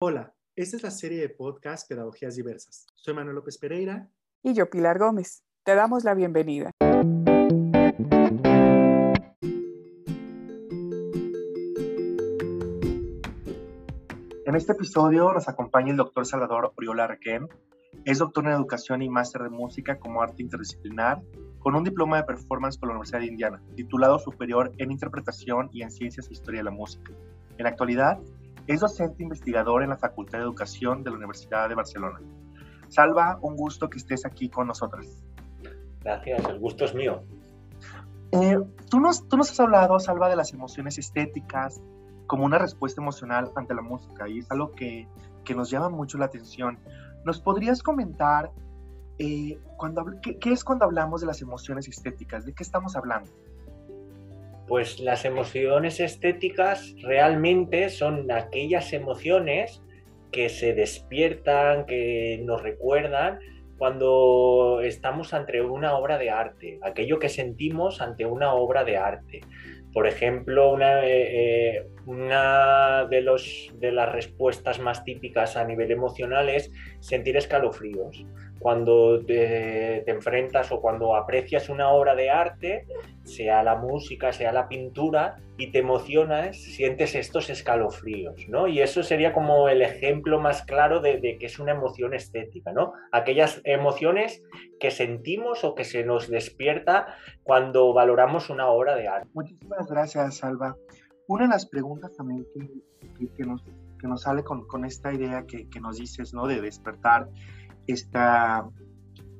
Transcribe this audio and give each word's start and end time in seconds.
Hola, 0.00 0.32
esta 0.54 0.76
es 0.76 0.84
la 0.84 0.92
serie 0.92 1.20
de 1.20 1.28
podcast 1.28 1.88
Pedagogías 1.88 2.36
Diversas. 2.36 2.86
Soy 2.94 3.14
Manuel 3.14 3.34
López 3.34 3.58
Pereira. 3.58 4.08
Y 4.44 4.54
yo, 4.54 4.70
Pilar 4.70 4.96
Gómez. 4.96 5.42
Te 5.64 5.74
damos 5.74 6.04
la 6.04 6.14
bienvenida. 6.14 6.70
En 14.46 14.54
este 14.54 14.70
episodio 14.70 15.32
nos 15.32 15.48
acompaña 15.48 15.90
el 15.90 15.96
doctor 15.96 16.24
Salvador 16.24 16.72
Oriola 16.76 17.08
Requén. 17.08 17.48
Es 18.04 18.18
doctor 18.18 18.44
en 18.46 18.52
educación 18.52 19.02
y 19.02 19.08
máster 19.08 19.42
de 19.42 19.50
música 19.50 19.98
como 19.98 20.22
arte 20.22 20.44
interdisciplinar, 20.44 21.22
con 21.58 21.74
un 21.74 21.82
diploma 21.82 22.18
de 22.18 22.22
performance 22.22 22.78
por 22.78 22.88
la 22.88 22.92
Universidad 22.94 23.18
de 23.18 23.26
Indiana, 23.26 23.60
titulado 23.74 24.20
superior 24.20 24.70
en 24.78 24.92
interpretación 24.92 25.70
y 25.72 25.82
en 25.82 25.90
ciencias 25.90 26.28
e 26.28 26.34
historia 26.34 26.60
de 26.60 26.66
la 26.66 26.70
música. 26.70 27.12
En 27.56 27.64
la 27.64 27.70
actualidad, 27.70 28.20
es 28.68 28.80
docente 28.80 29.22
investigador 29.22 29.82
en 29.82 29.88
la 29.88 29.96
Facultad 29.96 30.38
de 30.38 30.44
Educación 30.44 31.02
de 31.02 31.10
la 31.10 31.16
Universidad 31.16 31.68
de 31.68 31.74
Barcelona. 31.74 32.20
Salva, 32.88 33.38
un 33.42 33.56
gusto 33.56 33.88
que 33.88 33.98
estés 33.98 34.24
aquí 34.26 34.48
con 34.50 34.66
nosotras. 34.66 35.24
Gracias, 36.02 36.44
el 36.44 36.58
gusto 36.58 36.84
es 36.84 36.94
mío. 36.94 37.22
Eh, 38.32 38.58
tú, 38.90 39.00
nos, 39.00 39.26
tú 39.26 39.38
nos 39.38 39.50
has 39.50 39.60
hablado, 39.60 39.98
Salva, 39.98 40.28
de 40.28 40.36
las 40.36 40.52
emociones 40.52 40.98
estéticas 40.98 41.80
como 42.26 42.44
una 42.44 42.58
respuesta 42.58 43.00
emocional 43.00 43.50
ante 43.56 43.74
la 43.74 43.80
música 43.80 44.28
y 44.28 44.40
es 44.40 44.50
algo 44.50 44.72
que, 44.72 45.08
que 45.44 45.54
nos 45.54 45.70
llama 45.70 45.88
mucho 45.88 46.18
la 46.18 46.26
atención. 46.26 46.78
¿Nos 47.24 47.40
podrías 47.40 47.82
comentar 47.82 48.52
eh, 49.18 49.58
cuando, 49.78 50.04
qué, 50.22 50.38
qué 50.38 50.52
es 50.52 50.62
cuando 50.62 50.84
hablamos 50.84 51.22
de 51.22 51.26
las 51.26 51.40
emociones 51.40 51.88
estéticas? 51.88 52.44
¿De 52.44 52.52
qué 52.52 52.62
estamos 52.62 52.96
hablando? 52.96 53.30
Pues 54.68 55.00
las 55.00 55.24
emociones 55.24 55.98
estéticas 55.98 56.94
realmente 57.02 57.88
son 57.88 58.30
aquellas 58.30 58.92
emociones 58.92 59.82
que 60.30 60.50
se 60.50 60.74
despiertan, 60.74 61.86
que 61.86 62.40
nos 62.44 62.62
recuerdan 62.62 63.38
cuando 63.78 64.80
estamos 64.82 65.32
ante 65.32 65.62
una 65.62 65.96
obra 65.96 66.18
de 66.18 66.30
arte, 66.30 66.80
aquello 66.82 67.18
que 67.18 67.28
sentimos 67.28 68.02
ante 68.02 68.26
una 68.26 68.52
obra 68.52 68.84
de 68.84 68.96
arte. 68.96 69.40
Por 69.92 70.06
ejemplo, 70.06 70.70
una, 70.70 71.06
eh, 71.06 71.78
eh, 71.78 71.86
de 72.04 73.92
las 73.92 74.12
respuestas 74.12 74.80
más 74.80 75.04
típicas 75.04 75.56
a 75.56 75.64
nivel 75.64 75.90
emocional 75.92 76.48
es 76.48 76.70
sentir 77.00 77.36
escalofríos. 77.36 78.26
Cuando 78.58 79.24
te, 79.24 80.08
enfrentas 80.10 80.72
o 80.72 80.80
cuando 80.80 81.16
aprecias 81.16 81.68
una 81.68 81.90
obra 81.90 82.14
de 82.14 82.30
arte, 82.30 82.86
sea 83.24 83.62
la 83.62 83.76
música, 83.76 84.32
sea 84.32 84.52
la 84.52 84.68
pintura, 84.68 85.36
y 85.56 85.72
te 85.72 85.78
emocionas, 85.80 86.56
sientes 86.56 87.16
estos 87.16 87.50
escalofríos, 87.50 88.48
¿no? 88.48 88.68
Y 88.68 88.80
eso 88.80 89.02
sería 89.02 89.32
como 89.32 89.68
el 89.68 89.82
ejemplo 89.82 90.40
más 90.40 90.62
claro 90.62 91.00
de, 91.00 91.20
que 91.20 91.46
es 91.46 91.58
una 91.58 91.72
emoción 91.72 92.14
estética, 92.14 92.72
¿no? 92.72 92.92
Aquellas 93.10 93.60
emociones 93.64 94.42
que 94.78 94.92
sentimos 94.92 95.64
o 95.64 95.74
que 95.74 95.84
se 95.84 96.04
nos 96.04 96.28
despierta 96.28 97.14
cuando 97.42 97.92
valoramos 97.92 98.50
una 98.50 98.68
obra 98.68 98.94
de 98.94 99.08
arte. 99.08 99.28
Muchísimas 99.34 99.88
gracias, 99.88 100.36
Salva. 100.36 100.76
Una 101.26 101.44
de 101.44 101.50
las 101.50 101.66
preguntas 101.66 102.16
también 102.16 102.46
que, 102.54 103.28
que, 103.36 103.44
nos, 103.44 103.62
que 104.00 104.06
nos, 104.06 104.22
sale 104.22 104.44
con, 104.44 104.66
con 104.66 104.84
esta 104.84 105.12
idea 105.12 105.44
que, 105.46 105.68
que, 105.68 105.80
nos 105.80 105.98
dices, 105.98 106.32
¿no? 106.32 106.46
De 106.46 106.60
despertar 106.60 107.28
esta, 107.88 108.68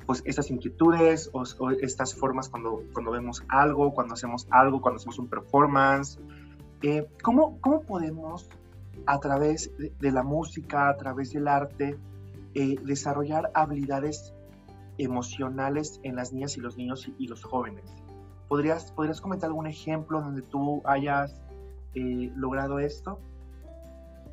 pues, 0.06 0.22
estas 0.24 0.50
inquietudes 0.50 1.30
o, 1.32 1.44
o, 1.60 1.70
estas 1.70 2.14
formas 2.14 2.48
cuando, 2.48 2.82
cuando 2.92 3.12
vemos 3.12 3.44
algo, 3.48 3.94
cuando 3.94 4.14
hacemos 4.14 4.48
algo, 4.50 4.80
cuando 4.80 4.96
hacemos 4.96 5.18
un 5.18 5.28
performance. 5.28 6.18
Eh, 6.82 7.06
¿cómo, 7.22 7.60
¿Cómo 7.60 7.82
podemos, 7.82 8.48
a 9.06 9.20
través 9.20 9.70
de, 9.78 9.92
de, 10.00 10.12
la 10.12 10.22
música, 10.22 10.88
a 10.88 10.96
través 10.96 11.32
del 11.32 11.46
arte, 11.46 11.96
eh, 12.54 12.76
desarrollar 12.84 13.50
habilidades 13.54 14.32
emocionales 14.96 16.00
en 16.02 16.16
las 16.16 16.32
niñas 16.32 16.56
y 16.56 16.60
los 16.60 16.76
niños 16.76 17.06
y, 17.06 17.14
y 17.24 17.28
los 17.28 17.44
jóvenes? 17.44 17.84
¿Podrías, 18.48 18.92
¿Podrías 18.92 19.20
comentar 19.20 19.48
algún 19.48 19.66
ejemplo 19.66 20.22
donde 20.22 20.40
tú 20.42 20.80
hayas 20.86 21.38
eh, 21.94 22.32
logrado 22.34 22.78
esto? 22.78 23.20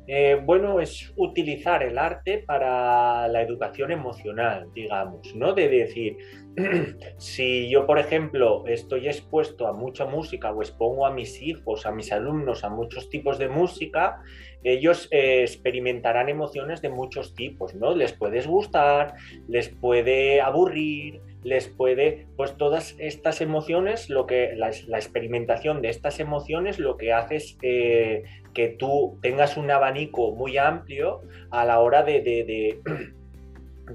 Eh, 0.08 0.40
bueno, 0.44 0.80
es 0.80 1.12
utilizar 1.16 1.82
el 1.82 1.98
arte 1.98 2.38
para 2.46 3.26
la 3.26 3.42
educación 3.42 3.90
emocional, 3.90 4.68
digamos, 4.72 5.34
¿no? 5.34 5.52
De 5.52 5.68
decir, 5.68 6.16
si 7.18 7.68
yo, 7.68 7.86
por 7.86 7.98
ejemplo, 7.98 8.64
estoy 8.66 9.08
expuesto 9.08 9.66
a 9.66 9.72
mucha 9.72 10.06
música 10.06 10.52
o 10.52 10.62
expongo 10.62 11.06
a 11.06 11.12
mis 11.12 11.42
hijos, 11.42 11.86
a 11.86 11.92
mis 11.92 12.12
alumnos, 12.12 12.62
a 12.62 12.68
muchos 12.68 13.10
tipos 13.10 13.38
de 13.38 13.48
música, 13.48 14.22
ellos 14.62 15.08
eh, 15.10 15.42
experimentarán 15.42 16.28
emociones 16.28 16.82
de 16.82 16.88
muchos 16.88 17.34
tipos, 17.34 17.74
¿no? 17.74 17.94
Les 17.94 18.12
puedes 18.12 18.46
gustar, 18.46 19.14
les 19.48 19.68
puede 19.68 20.40
aburrir, 20.40 21.20
les 21.42 21.68
puede, 21.68 22.26
pues 22.36 22.56
todas 22.56 22.96
estas 22.98 23.40
emociones, 23.40 24.10
lo 24.10 24.26
que 24.26 24.54
la, 24.56 24.68
experimentación 24.68 25.82
de 25.82 25.90
estas 25.90 26.18
emociones 26.18 26.80
lo 26.80 26.96
que 26.96 27.12
hace 27.12 27.36
es 27.36 27.56
eh, 27.62 28.24
que 28.56 28.68
tú 28.68 29.18
tengas 29.20 29.58
un 29.58 29.70
abanico 29.70 30.32
muy 30.34 30.56
amplio 30.56 31.20
a 31.50 31.66
la 31.66 31.78
hora 31.80 32.02
de, 32.02 32.22
de, 32.22 32.80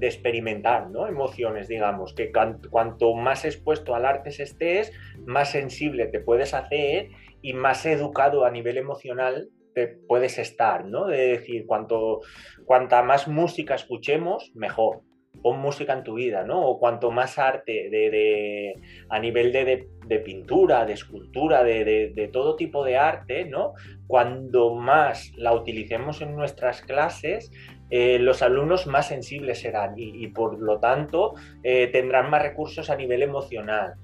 experimentar 0.00 0.88
¿no? 0.88 1.08
emociones, 1.08 1.66
digamos, 1.66 2.14
que 2.14 2.30
cuanto 2.70 3.14
más 3.14 3.44
expuesto 3.44 3.96
al 3.96 4.06
arte 4.06 4.30
estés, 4.30 4.92
más 5.26 5.50
sensible 5.50 6.06
te 6.06 6.20
puedes 6.20 6.54
hacer 6.54 7.08
y 7.42 7.54
más 7.54 7.84
educado 7.86 8.44
a 8.44 8.52
nivel 8.52 8.78
emocional 8.78 9.48
te 9.74 9.88
puedes 9.88 10.38
estar, 10.38 10.84
¿no? 10.84 11.06
De 11.06 11.38
decir, 11.38 11.66
cuanto, 11.66 12.20
cuanta 12.64 13.02
más 13.02 13.26
música 13.26 13.74
escuchemos, 13.74 14.52
mejor 14.54 15.00
pon 15.40 15.58
música 15.58 15.92
en 15.92 16.04
tu 16.04 16.14
vida, 16.14 16.44
¿no? 16.44 16.60
O 16.60 16.78
cuanto 16.78 17.10
más 17.10 17.38
arte 17.38 17.88
de, 17.90 18.78
a 19.08 19.18
nivel 19.18 19.52
de, 19.52 19.88
de, 20.06 20.18
pintura, 20.20 20.84
de 20.84 20.92
escultura, 20.92 21.64
de, 21.64 22.30
todo 22.32 22.56
tipo 22.56 22.84
de 22.84 22.96
arte, 22.96 23.44
¿no? 23.44 23.74
Cuando 24.06 24.74
más 24.74 25.32
la 25.36 25.52
utilicemos 25.52 26.20
en 26.20 26.36
nuestras 26.36 26.82
clases, 26.82 27.50
eh, 27.90 28.18
los 28.18 28.42
alumnos 28.42 28.86
más 28.86 29.08
sensibles 29.08 29.60
serán 29.60 29.94
y, 29.96 30.26
por 30.28 30.58
lo 30.60 30.78
tanto 30.78 31.34
eh, 31.62 31.88
tendrán 31.88 32.30
más 32.30 32.42
recursos 32.42 32.90
a 32.90 32.96
nivel 32.96 33.22
emocional. 33.22 33.94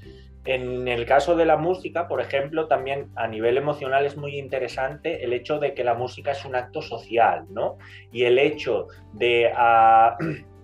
En 0.45 0.89
el 0.89 1.05
caso 1.05 1.37
de 1.37 1.45
la 1.45 1.57
música, 1.57 2.09
por 2.09 2.23
ejemplo, 2.23 2.69
también 2.69 3.11
a 3.17 3.29
nivel 3.29 3.59
emocional 3.59 4.07
es 4.07 4.17
muy 4.17 4.39
interesante 4.39 5.23
el 5.25 5.35
hecho 5.35 5.59
de 5.59 5.75
que 5.75 5.85
la 5.85 5.95
música 5.95 6.31
es 6.31 6.45
un 6.47 6.55
acto 6.55 6.81
social, 6.81 7.45
¿no? 7.51 7.77
Y 8.13 8.25
el 8.25 8.39
hecho 8.39 8.87
de... 9.13 9.53
Uh, 9.53 10.49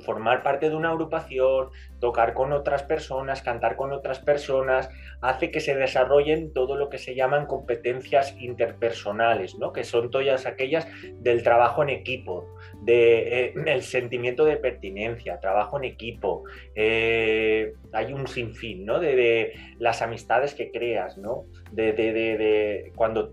formar 0.00 0.42
parte 0.42 0.68
de 0.68 0.76
una 0.76 0.90
agrupación, 0.90 1.70
tocar 2.00 2.34
con 2.34 2.52
otras 2.52 2.82
personas, 2.82 3.42
cantar 3.42 3.76
con 3.76 3.92
otras 3.92 4.18
personas, 4.20 4.88
hace 5.20 5.50
que 5.50 5.60
se 5.60 5.74
desarrollen 5.74 6.52
todo 6.52 6.76
lo 6.76 6.88
que 6.88 6.98
se 6.98 7.14
llaman 7.14 7.46
competencias 7.46 8.36
interpersonales, 8.38 9.56
¿no? 9.58 9.72
que 9.72 9.84
son 9.84 10.10
todas 10.10 10.46
aquellas 10.46 10.86
del 11.20 11.42
trabajo 11.42 11.82
en 11.82 11.90
equipo, 11.90 12.54
de, 12.82 13.46
eh, 13.46 13.54
el 13.66 13.82
sentimiento 13.82 14.44
de 14.44 14.56
pertinencia, 14.56 15.40
trabajo 15.40 15.78
en 15.78 15.84
equipo, 15.84 16.44
eh, 16.74 17.72
hay 17.92 18.12
un 18.12 18.26
sinfín 18.26 18.84
¿no? 18.84 18.98
de, 19.00 19.54
las 19.78 20.02
amistades 20.02 20.54
que 20.54 20.70
creas, 20.70 21.16
¿no? 21.18 21.44
de, 21.72 21.92
de 21.92 22.92
cuando 22.94 23.32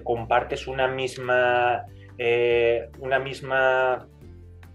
compartes 0.00 0.66
una 0.66 0.88
misma, 0.88 1.84
eh, 2.16 2.88
una 2.98 3.18
misma 3.18 4.08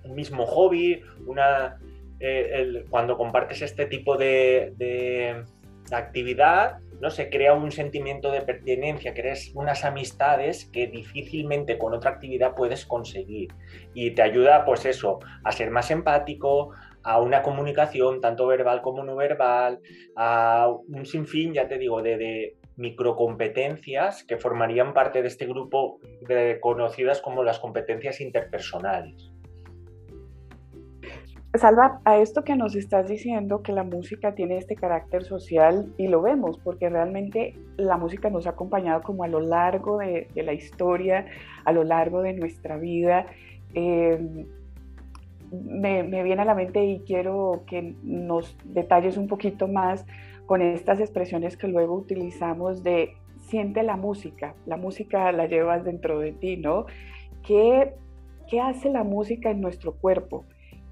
un 0.07 0.15
mismo 0.15 0.45
hobby, 0.45 1.01
una, 1.25 1.77
eh, 2.19 2.49
el, 2.53 2.85
cuando 2.89 3.17
compartes 3.17 3.61
este 3.61 3.85
tipo 3.85 4.17
de, 4.17 4.73
de, 4.77 5.43
actividad, 5.91 6.79
¿no? 6.99 7.09
se 7.09 7.29
crea 7.29 7.53
un 7.53 7.71
sentimiento 7.71 8.29
de 8.31 8.41
pertenencia, 8.41 9.13
creas 9.13 9.51
unas 9.53 9.85
amistades 9.85 10.65
que 10.65 10.87
difícilmente 10.87 11.77
con 11.77 11.93
otra 11.93 12.11
actividad 12.11 12.55
puedes 12.55 12.85
conseguir. 12.85 13.53
Y 13.93 14.11
te 14.11 14.21
ayuda, 14.21 14.65
pues 14.65 14.85
eso, 14.85 15.19
a 15.43 15.51
ser 15.51 15.71
más 15.71 15.89
empático, 15.89 16.71
a 17.03 17.21
una 17.21 17.41
comunicación 17.41 18.19
tanto 18.19 18.47
verbal 18.47 18.81
como 18.81 19.03
no 19.03 19.15
verbal, 19.15 19.79
a 20.17 20.69
un 20.89 21.05
sinfín, 21.05 21.53
ya 21.53 21.67
te 21.67 21.77
digo, 21.77 22.01
de, 22.01 22.17
de 22.17 22.57
microcompetencias 22.77 24.23
que 24.23 24.37
formarían 24.37 24.93
parte 24.93 25.21
de 25.21 25.27
este 25.27 25.45
grupo 25.45 25.99
de, 26.21 26.59
conocidas 26.61 27.21
como 27.21 27.43
las 27.43 27.59
competencias 27.59 28.21
interpersonales. 28.21 29.31
Salva, 31.57 31.99
a 32.05 32.17
esto 32.17 32.43
que 32.43 32.55
nos 32.55 32.75
estás 32.75 33.07
diciendo, 33.07 33.61
que 33.61 33.71
la 33.71 33.83
música 33.83 34.33
tiene 34.35 34.57
este 34.57 34.75
carácter 34.75 35.23
social, 35.23 35.93
y 35.97 36.07
lo 36.07 36.21
vemos, 36.21 36.57
porque 36.59 36.89
realmente 36.89 37.55
la 37.77 37.97
música 37.97 38.29
nos 38.29 38.47
ha 38.47 38.51
acompañado 38.51 39.01
como 39.01 39.23
a 39.23 39.27
lo 39.27 39.39
largo 39.39 39.97
de, 39.97 40.27
la 40.35 40.53
historia, 40.53 41.25
a 41.65 41.71
lo 41.71 41.83
largo 41.83 42.21
de 42.21 42.33
nuestra 42.33 42.77
vida. 42.77 43.25
Eh, 43.73 44.45
me, 45.51 46.03
me, 46.03 46.23
viene 46.23 46.41
a 46.41 46.45
la 46.45 46.55
mente 46.55 46.83
y 46.83 46.99
quiero 46.99 47.63
que 47.67 47.95
nos 48.03 48.57
detalles 48.65 49.17
un 49.17 49.27
poquito 49.27 49.67
más 49.67 50.05
con 50.45 50.61
estas 50.61 50.99
expresiones 50.99 51.55
que 51.55 51.67
luego 51.67 51.95
utilizamos 51.95 52.83
de 52.83 53.15
siente 53.39 53.83
la 53.83 53.95
música, 53.95 54.55
la 54.65 54.75
música 54.75 55.31
la 55.31 55.45
llevas 55.45 55.85
dentro 55.85 56.19
de 56.19 56.33
ti, 56.33 56.57
¿no? 56.57 56.85
¿Qué 57.45 57.93
¿qué 58.47 58.61
hace 58.61 58.89
la 58.89 59.03
música 59.03 59.51
en 59.51 59.61
nuestro 59.61 59.93
cuerpo? 59.93 60.45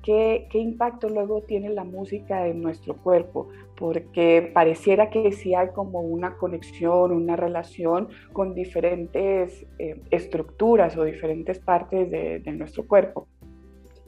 ¿Qué, 0.06 0.48
impacto 0.54 1.10
luego 1.10 1.42
tiene 1.42 1.70
la 1.70 1.84
música 1.84 2.46
en 2.48 2.62
nuestro 2.62 2.96
cuerpo? 2.96 3.50
Porque 3.76 4.52
pareciera 4.54 5.10
que 5.10 5.32
sí 5.32 5.56
hay 5.56 5.70
como 5.70 6.02
una 6.02 6.38
conexión, 6.38 7.12
una 7.12 7.36
relación 7.36 8.10
con 8.32 8.54
diferentes 8.54 9.66
eh, 9.80 10.00
estructuras 10.12 10.96
o 10.96 11.04
diferentes 11.04 11.58
partes 11.58 12.12
de, 12.12 12.40
nuestro 12.52 12.86
cuerpo. 12.86 13.28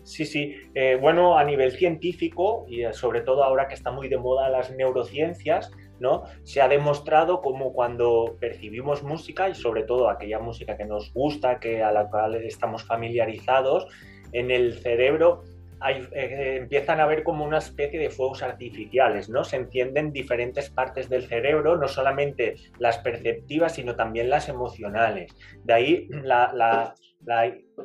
Sí, 0.04 0.26
sí. 0.26 0.54
Eh, 0.76 1.00
bueno, 1.02 1.36
a 1.36 1.44
nivel 1.44 1.72
científico 1.72 2.66
y 2.70 2.84
eh, 2.84 2.94
sobre 2.94 3.22
todo 3.22 3.44
ahora 3.44 3.68
que 3.68 3.74
está 3.74 3.90
muy 3.90 4.08
de 4.08 4.20
moda 4.20 4.50
las 4.50 4.72
neurociencias, 4.72 5.72
¿no? 6.00 6.26
Se 6.44 6.62
ha 6.62 6.68
demostrado 6.68 7.42
como 7.42 7.74
cuando 7.74 8.38
percibimos 8.40 9.02
música 9.02 9.50
y 9.50 9.56
sobre 9.56 9.82
todo 9.82 10.12
aquella 10.12 10.38
música 10.38 10.78
que 10.78 10.86
nos 10.86 11.12
gusta, 11.12 11.60
que 11.60 11.82
a 11.82 11.92
la 11.92 12.08
cual 12.08 12.36
estamos 12.36 12.84
familiarizados, 12.84 13.88
en 14.32 14.52
el 14.52 14.78
cerebro 14.80 15.42
eh, 15.86 16.58
empiezan 16.58 17.00
a 17.00 17.06
ver 17.06 17.24
como 17.24 17.46
una 17.46 17.60
especie 17.60 18.00
de 18.00 18.10
fuegos 18.10 18.42
artificiales, 18.42 19.30
¿no? 19.30 19.44
Se 19.44 19.58
encienden 19.58 20.12
diferentes 20.12 20.72
partes 20.72 21.08
del 21.08 21.28
cerebro, 21.28 21.78
no 21.78 21.88
solamente 21.88 22.56
las 22.80 22.98
perceptivas, 22.98 23.76
sino 23.76 23.96
también 23.96 24.30
las 24.30 24.50
emocionales. 24.50 25.36
De 25.64 25.74
ahí 25.74 26.08
la, 26.24 26.96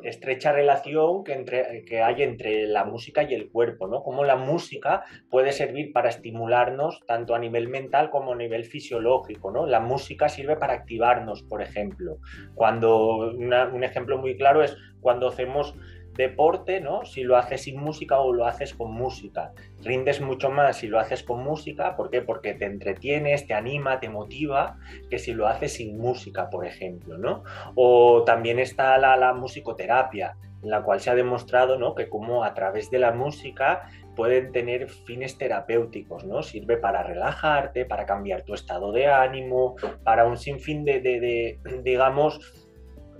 estrecha 0.03 0.51
relación 0.51 1.23
que, 1.23 1.33
entre, 1.33 1.83
que, 1.85 2.01
hay 2.01 2.23
entre 2.23 2.65
la 2.67 2.85
música 2.85 3.23
y 3.23 3.33
el 3.33 3.51
cuerpo, 3.51 3.87
¿no? 3.87 4.01
Cómo 4.01 4.23
la 4.23 4.37
música 4.37 5.03
puede 5.29 5.51
servir 5.51 5.91
para 5.91 6.09
estimularnos 6.09 7.01
tanto 7.07 7.35
a 7.35 7.39
nivel 7.39 7.67
mental 7.67 8.09
como 8.09 8.33
a 8.33 8.35
nivel 8.35 8.65
fisiológico, 8.65 9.51
¿no? 9.51 9.67
La 9.67 9.79
música 9.79 10.29
sirve 10.29 10.55
para 10.55 10.73
activarnos, 10.73 11.43
por 11.43 11.61
ejemplo. 11.61 12.17
Cuando 12.55 13.31
un 13.33 13.83
ejemplo 13.83 14.17
muy 14.17 14.35
claro 14.35 14.63
es 14.63 14.75
cuando 15.01 15.27
hacemos 15.27 15.75
deporte, 16.15 16.79
¿no? 16.79 17.05
Si 17.05 17.23
lo 17.23 17.37
haces 17.37 17.63
sin 17.63 17.79
música 17.79 18.19
o 18.19 18.33
lo 18.33 18.45
haces 18.45 18.73
con 18.73 18.91
música. 18.91 19.51
Rindes 19.81 20.21
mucho 20.21 20.49
más 20.49 20.77
si 20.77 20.87
lo 20.87 20.99
haces 20.99 21.23
con 21.23 21.43
música, 21.43 21.95
¿por 21.95 22.09
qué? 22.09 22.21
Porque 22.21 22.53
te 22.53 22.65
entretienes, 22.65 23.47
te 23.47 23.53
anima, 23.53 23.99
te 23.99 24.09
motiva, 24.09 24.77
que 25.09 25.19
si 25.19 25.33
lo 25.33 25.47
haces 25.47 25.73
sin 25.73 25.97
música, 25.97 26.49
por 26.49 26.65
ejemplo, 26.65 27.17
¿no? 27.17 27.43
O 27.75 28.23
también 28.23 28.59
está 28.59 28.97
la, 28.97 29.17
la 29.17 29.33
musicoterapia, 29.33 30.37
en 30.61 30.69
la 30.69 30.83
cual 30.83 31.01
se 31.01 31.09
ha 31.09 31.15
demostrado, 31.15 31.77
¿no? 31.77 31.95
Que 31.95 32.07
como 32.07 32.43
a 32.43 32.53
través 32.53 32.89
de 32.89 32.99
la 32.99 33.11
música 33.11 33.89
pueden 34.15 34.51
tener 34.51 34.89
fines 34.89 35.37
terapéuticos, 35.37 36.23
¿no? 36.23 36.43
Sirve 36.43 36.77
para 36.77 37.03
relajarte, 37.03 37.85
para 37.85 38.05
cambiar 38.05 38.43
tu 38.43 38.53
estado 38.53 38.91
de 38.91 39.07
ánimo, 39.07 39.75
para 40.03 40.25
un 40.25 40.37
sinfín 40.37 40.85
de, 40.85 41.01
de 41.01 41.59
digamos, 41.83 42.39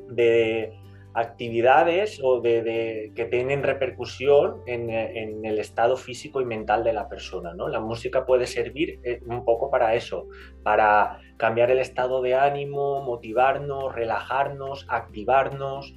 de 0.09 0.71
actividades 1.13 2.19
o 2.23 2.41
de, 2.41 3.11
que 3.15 3.25
tienen 3.25 3.63
repercusión 3.63 4.61
en, 4.65 4.89
el 4.89 5.59
estado 5.59 5.95
físico 5.95 6.41
y 6.41 6.45
mental 6.45 6.83
de 6.83 6.93
la 6.93 7.07
persona. 7.07 7.53
¿no? 7.53 7.67
La 7.67 7.79
música 7.79 8.25
puede 8.25 8.47
servir 8.47 8.99
eh, 9.03 9.21
un 9.25 9.45
poco 9.45 9.69
para 9.69 9.93
eso, 9.95 10.27
para 10.63 11.19
cambiar 11.37 11.71
el 11.71 11.79
estado 11.79 12.21
de 12.21 12.35
ánimo, 12.35 13.03
motivarnos, 13.03 13.93
relajarnos, 13.93 14.85
activarnos, 14.89 15.95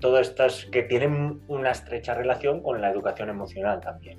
todas 0.00 0.28
estas 0.28 0.66
que 0.66 0.82
tienen 0.82 1.40
una 1.48 1.70
estrecha 1.70 2.14
relación 2.14 2.62
con 2.62 2.80
la 2.80 2.90
educación 2.90 3.28
emocional 3.28 3.80
también. 3.80 4.18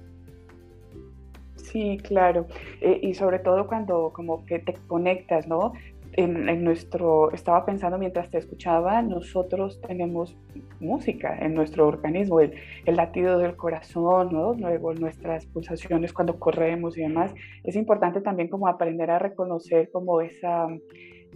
Sí, 1.57 1.97
claro. 2.03 2.47
Eh, 2.79 2.99
y 3.01 3.13
sobre 3.15 3.39
todo 3.39 3.67
cuando 3.67 4.11
como 4.13 4.45
que 4.45 4.59
te 4.59 4.73
conectas, 4.87 5.47
¿no? 5.47 5.73
En, 6.17 6.63
nuestro, 6.63 7.31
estaba 7.31 7.65
pensando 7.65 7.97
mientras 7.97 8.29
te 8.29 8.37
escuchaba, 8.37 9.01
nosotros 9.01 9.81
tenemos 9.81 10.37
música 10.79 11.37
en 11.39 11.53
nuestro 11.53 11.87
organismo, 11.87 12.39
el, 12.39 12.53
latido 12.85 13.37
del 13.37 13.55
corazón, 13.55 14.29
¿no? 14.31 14.53
luego 14.53 14.93
nuestras 14.93 15.45
pulsaciones 15.45 16.13
cuando 16.13 16.39
corremos 16.39 16.97
y 16.97 17.01
demás. 17.01 17.33
Es 17.63 17.75
importante 17.75 18.21
también 18.21 18.47
como 18.47 18.67
aprender 18.67 19.11
a 19.11 19.19
reconocer 19.19 19.89
como 19.91 20.21
esa, 20.21 20.67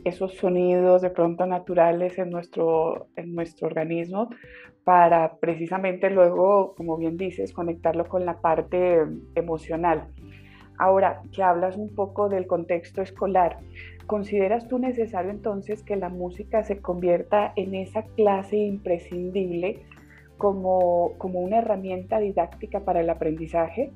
esos 0.06 0.36
sonidos 0.36 1.02
de 1.02 1.10
pronto 1.10 1.46
naturales 1.46 2.18
en 2.18 2.30
nuestro, 2.30 3.08
en 3.16 3.36
nuestro 3.36 3.68
organismo 3.68 4.30
para 4.86 5.36
precisamente 5.40 6.10
luego, 6.10 6.74
como 6.76 6.98
bien 6.98 7.18
dices, 7.18 7.54
conectarlo 7.54 8.06
con 8.06 8.26
la 8.26 8.40
parte 8.40 9.06
emocional. 9.36 10.08
Ahora, 10.80 11.22
que 11.34 11.44
hablas 11.44 11.76
un 11.76 11.94
poco 11.94 12.30
del 12.30 12.48
contexto 12.48 13.02
escolar, 13.02 13.60
¿Consideras 14.10 14.68
tú 14.68 14.80
necesario 14.80 15.30
entonces 15.30 15.84
que 15.84 15.96
la 15.96 16.10
música 16.10 16.64
se 16.64 16.82
convierta 16.82 17.54
en 17.56 17.76
esa 17.76 18.02
clase 18.16 18.58
imprescindible 18.58 19.84
como, 20.40 21.14
como 21.20 21.42
una 21.42 21.60
herramienta 21.60 22.18
didáctica 22.18 22.80
para 22.80 23.02
el 23.02 23.10
aprendizaje? 23.12 23.92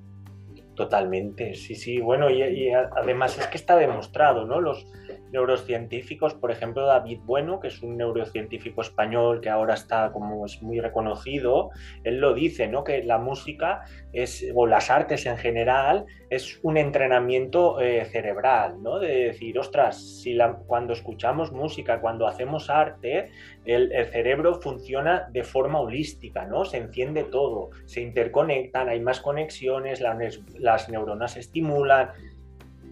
Totalmente, 0.75 1.55
sí, 1.55 1.73
sí. 1.73 1.99
Bueno, 1.99 2.29
y, 2.29 2.69
además 2.71 3.39
es 3.39 3.47
que 3.47 3.57
está 3.57 3.75
demostrado, 3.75 4.45
¿no? 4.45 4.61
Los, 4.61 4.85
neurocientíficos, 5.33 6.35
por 6.35 6.51
ejemplo, 6.51 6.85
David 6.85 7.19
Bueno, 7.25 7.59
que 7.59 7.67
es 7.67 7.81
un 7.81 7.97
neurocientífico 7.97 8.81
español 8.81 9.41
que 9.41 9.49
ahora 9.49 9.73
está 9.73 10.11
como 10.11 10.45
es 10.45 10.61
muy 10.61 10.79
reconocido, 10.79 11.71
él 12.03 12.19
lo 12.19 12.33
dice, 12.33 12.67
¿no? 12.67 12.83
Que 12.83 13.03
la 13.03 13.17
música 13.17 13.81
es, 14.13 14.45
o 14.53 14.67
las 14.67 14.91
artes 14.91 15.25
en 15.25 15.37
general, 15.37 16.05
es 16.29 16.59
un 16.61 16.77
entrenamiento 16.77 17.81
eh, 17.81 18.05
cerebral, 18.05 18.81
¿no? 18.81 18.99
De 18.99 19.25
decir, 19.25 19.57
ostras, 19.57 20.21
si 20.21 20.33
la, 20.33 20.53
cuando 20.53 20.93
escuchamos 20.93 21.51
música, 21.51 21.99
cuando 21.99 22.27
hacemos 22.27 22.69
arte, 22.69 23.31
el, 23.65 23.91
cerebro 24.11 24.61
funciona 24.61 25.27
de 25.31 25.43
forma 25.43 25.79
holística, 25.79 26.45
¿no? 26.45 26.63
Se 26.63 26.77
enciende 26.77 27.23
todo, 27.23 27.71
se 27.85 28.01
interconectan, 28.01 28.87
hay 28.87 28.99
más 28.99 29.19
conexiones, 29.19 29.99
las, 29.99 30.41
las 30.59 30.89
neuronas 30.89 31.31
se 31.31 31.39
estimulan, 31.39 32.09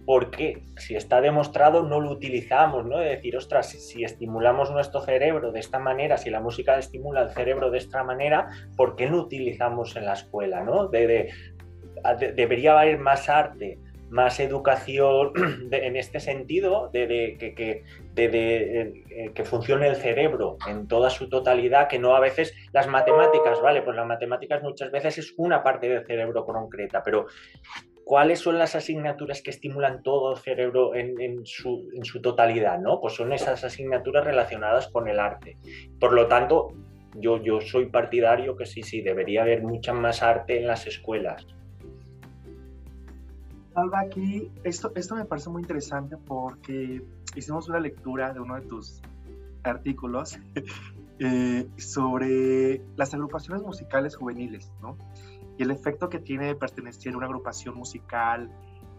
porque 0.04 0.62
si 0.76 0.96
está 0.96 1.20
demostrado 1.20 1.82
no 1.82 2.00
lo 2.00 2.10
utilizamos, 2.10 2.84
¿no? 2.84 2.98
De 2.98 3.10
decir, 3.10 3.36
ostras, 3.36 3.70
si, 3.70 4.04
estimulamos 4.04 4.70
nuestro 4.70 5.00
cerebro 5.00 5.52
de 5.52 5.60
esta 5.60 5.78
manera, 5.78 6.16
si 6.16 6.30
la 6.30 6.40
música 6.40 6.76
estimula 6.78 7.22
el 7.22 7.30
cerebro 7.30 7.70
de 7.70 7.78
esta 7.78 8.02
manera, 8.02 8.50
¿por 8.76 8.96
qué 8.96 9.08
no 9.08 9.18
utilizamos 9.18 9.96
en 9.96 10.06
la 10.06 10.14
escuela, 10.14 10.62
¿no? 10.62 10.88
debería 10.88 12.80
haber 12.80 12.98
más 12.98 13.28
arte, 13.28 13.78
más 14.10 14.40
educación 14.40 15.32
en 15.70 15.96
este 15.96 16.18
sentido, 16.18 16.90
de, 16.92 17.36
que, 17.38 17.84
eh, 18.16 19.30
que 19.34 19.44
funcione 19.44 19.86
el 19.88 19.96
cerebro 19.96 20.58
en 20.68 20.88
toda 20.88 21.10
su 21.10 21.28
totalidad, 21.28 21.88
que 21.88 22.00
no 22.00 22.16
a 22.16 22.20
veces 22.20 22.54
las 22.72 22.88
matemáticas, 22.88 23.60
¿vale? 23.62 23.82
Pues 23.82 23.96
las 23.96 24.06
matemáticas 24.06 24.62
muchas 24.62 24.90
veces 24.90 25.18
es 25.18 25.34
una 25.36 25.62
parte 25.62 25.88
del 25.88 26.04
cerebro 26.04 26.44
concreta, 26.44 27.02
pero 27.04 27.26
¿Cuáles 28.12 28.40
son 28.40 28.58
las 28.58 28.74
asignaturas 28.74 29.40
que 29.40 29.48
estimulan 29.48 30.02
todo 30.02 30.32
el 30.32 30.38
cerebro 30.38 30.94
en, 30.94 31.46
su, 31.46 31.88
totalidad? 32.22 32.78
¿no? 32.78 33.00
Pues 33.00 33.14
son 33.14 33.32
esas 33.32 33.64
asignaturas 33.64 34.22
relacionadas 34.22 34.88
con 34.88 35.08
el 35.08 35.18
arte. 35.18 35.56
Por 35.98 36.12
lo 36.12 36.28
tanto, 36.28 36.74
yo, 37.14 37.42
yo 37.42 37.62
soy 37.62 37.86
partidario 37.86 38.54
que 38.54 38.66
sí, 38.66 38.82
sí, 38.82 39.00
debería 39.00 39.40
haber 39.40 39.62
mucha 39.62 39.94
más 39.94 40.22
arte 40.22 40.60
en 40.60 40.66
las 40.66 40.86
escuelas. 40.86 41.46
Alba, 43.74 44.00
aquí 44.00 44.50
esto, 44.62 44.92
esto 44.94 45.14
me 45.14 45.24
parece 45.24 45.48
muy 45.48 45.62
interesante 45.62 46.18
porque 46.18 47.00
hicimos 47.34 47.70
una 47.70 47.80
lectura 47.80 48.34
de 48.34 48.40
uno 48.40 48.56
de 48.56 48.66
tus 48.66 49.00
artículos 49.62 50.38
eh, 51.18 51.66
sobre 51.78 52.82
las 52.94 53.14
agrupaciones 53.14 53.62
musicales 53.62 54.16
juveniles, 54.16 54.70
¿no? 54.82 54.98
Y 55.58 55.62
el 55.62 55.70
efecto 55.70 56.08
que 56.08 56.18
tiene 56.18 56.54
pertenecer 56.54 57.14
a 57.14 57.16
una 57.16 57.26
agrupación 57.26 57.76
musical 57.76 58.50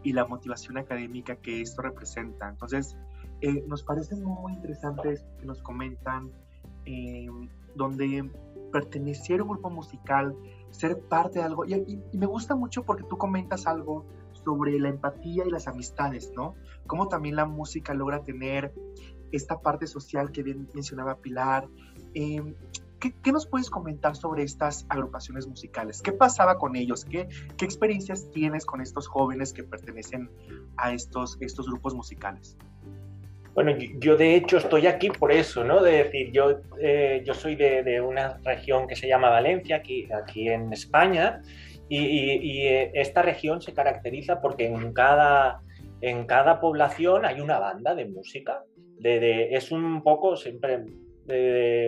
y 0.04 0.14
la 0.14 0.26
motivación 0.26 0.78
académica 0.78 1.36
que 1.38 1.62
esto 1.62 1.82
representa. 1.82 2.50
Entonces, 2.50 2.98
eh, 3.42 3.64
nos 3.68 3.84
parece 3.84 4.16
muy 4.16 4.54
interesante 4.54 5.18
que 5.40 5.46
nos 5.46 5.62
comentan 5.62 6.32
eh, 6.86 7.28
donde 7.76 8.30
pertenecer 8.72 9.40
a 9.40 9.44
un 9.44 9.50
grupo 9.50 9.70
musical, 9.70 10.36
ser 10.72 11.00
parte 11.00 11.40
de 11.40 11.46
algo, 11.46 11.66
y, 11.66 12.02
me 12.14 12.26
gusta 12.26 12.56
mucho 12.56 12.84
porque 12.84 13.04
tú 13.04 13.18
comentas 13.18 13.68
algo 13.68 14.06
sobre 14.34 14.80
la 14.80 14.90
empatía 14.90 15.46
y 15.46 15.50
las 15.50 15.68
amistades, 15.68 16.32
¿no? 16.36 16.56
Cómo 16.88 17.08
también 17.08 17.36
la 17.36 17.46
música 17.46 17.94
logra 17.94 18.24
tener 18.24 18.74
esta 19.32 19.60
parte 19.60 19.88
social 19.88 20.32
que 20.32 20.44
bien 20.44 20.68
mencionaba 20.74 21.18
Pilar. 21.18 21.68
Eh, 22.14 22.56
¿Qué, 23.12 23.32
nos 23.34 23.46
puedes 23.46 23.70
comentar 23.70 24.16
sobre 24.16 24.44
estas 24.44 24.86
agrupaciones 24.88 25.46
musicales? 25.46 26.02
¿Qué 26.02 26.14
pasaba 26.14 26.58
con 26.58 26.78
ellos? 26.78 27.04
¿Qué, 27.04 27.28
qué 27.58 27.66
experiencias 27.66 28.30
tienes 28.32 28.66
con 28.66 28.80
estos 28.80 29.08
jóvenes 29.08 29.52
que 29.52 29.64
pertenecen 29.64 30.30
a 30.78 30.94
estos, 30.94 31.38
estos 31.42 31.68
grupos 31.68 31.94
musicales? 31.94 32.58
Bueno, 33.54 33.74
yo 34.00 34.16
de 34.16 34.36
hecho 34.36 34.58
estoy 34.58 34.88
aquí 34.88 35.10
por 35.10 35.32
eso, 35.34 35.66
¿no? 35.66 35.84
De 35.84 36.06
decir, 36.06 36.32
yo, 36.32 36.62
eh, 36.80 37.22
yo 37.26 37.34
soy 37.34 37.56
de, 37.56 37.84
de, 37.84 38.00
una 38.00 38.38
región 38.44 38.88
que 38.88 38.96
se 38.96 39.08
llama 39.08 39.30
Valencia, 39.30 39.78
aquí, 39.78 40.08
aquí 40.12 40.48
en 40.48 40.72
España, 40.72 41.42
y, 41.90 42.00
y, 42.00 42.68
eh, 42.68 42.92
esta 42.96 43.22
región 43.22 43.62
se 43.62 43.74
caracteriza 43.74 44.42
porque 44.42 44.66
en 44.66 44.94
cada, 44.94 45.62
en 46.02 46.26
cada 46.26 46.62
población 46.62 47.26
hay 47.26 47.42
una 47.42 47.60
banda 47.60 47.94
de 47.94 48.06
música. 48.06 48.64
De, 48.98 49.20
de, 49.20 49.54
es 49.54 49.72
un 49.72 50.02
poco, 50.02 50.38
siempre 50.38 50.86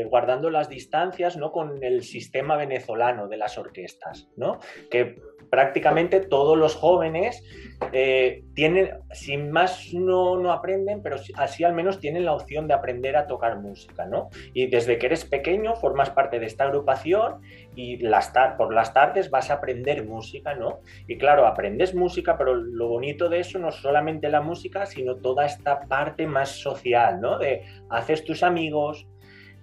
guardando 0.09 0.49
las 0.49 0.69
distancias 0.69 1.37
¿no? 1.37 1.51
con 1.51 1.83
el 1.83 2.03
sistema 2.03 2.55
venezolano 2.55 3.27
de 3.27 3.37
las 3.37 3.57
orquestas, 3.57 4.29
¿no? 4.37 4.59
que 4.89 5.15
prácticamente 5.49 6.19
todos 6.19 6.57
los 6.57 6.75
jóvenes 6.75 7.43
eh, 7.91 8.43
tienen, 8.53 8.91
sin 9.11 9.51
más 9.51 9.93
no, 9.93 10.37
no, 10.37 10.51
aprenden, 10.51 11.01
pero 11.01 11.17
así 11.35 11.63
al 11.63 11.73
menos 11.73 11.99
tienen 11.99 12.25
la 12.25 12.33
opción 12.33 12.67
de 12.67 12.73
aprender 12.73 13.15
a 13.15 13.27
tocar 13.27 13.59
música, 13.59 14.05
¿no? 14.05 14.29
Y 14.53 14.67
desde 14.67 14.97
que 14.97 15.07
eres 15.07 15.25
pequeño 15.25 15.75
formas 15.75 16.09
parte 16.09 16.39
de 16.39 16.45
esta 16.45 16.65
agrupación 16.65 17.41
y 17.75 17.97
las 17.97 18.33
por 18.57 18.73
las 18.73 18.93
tardes 18.93 19.29
vas 19.29 19.49
a 19.49 19.55
aprender 19.55 20.05
música, 20.05 20.55
¿no? 20.55 20.79
Y 21.07 21.17
claro, 21.17 21.47
aprendes 21.47 21.93
música, 21.93 22.37
pero 22.37 22.55
lo 22.55 22.87
bonito 22.87 23.29
de 23.29 23.39
eso 23.39 23.59
no 23.59 23.69
es 23.69 23.75
solamente 23.75 24.29
la 24.29 24.41
música, 24.41 24.85
sino 24.85 25.15
toda 25.15 25.45
esta 25.45 25.81
parte 25.81 26.27
más 26.27 26.49
social, 26.49 27.21
¿no? 27.21 27.37
De 27.37 27.63
haces 27.89 28.25
tus 28.25 28.43
amigos, 28.43 29.07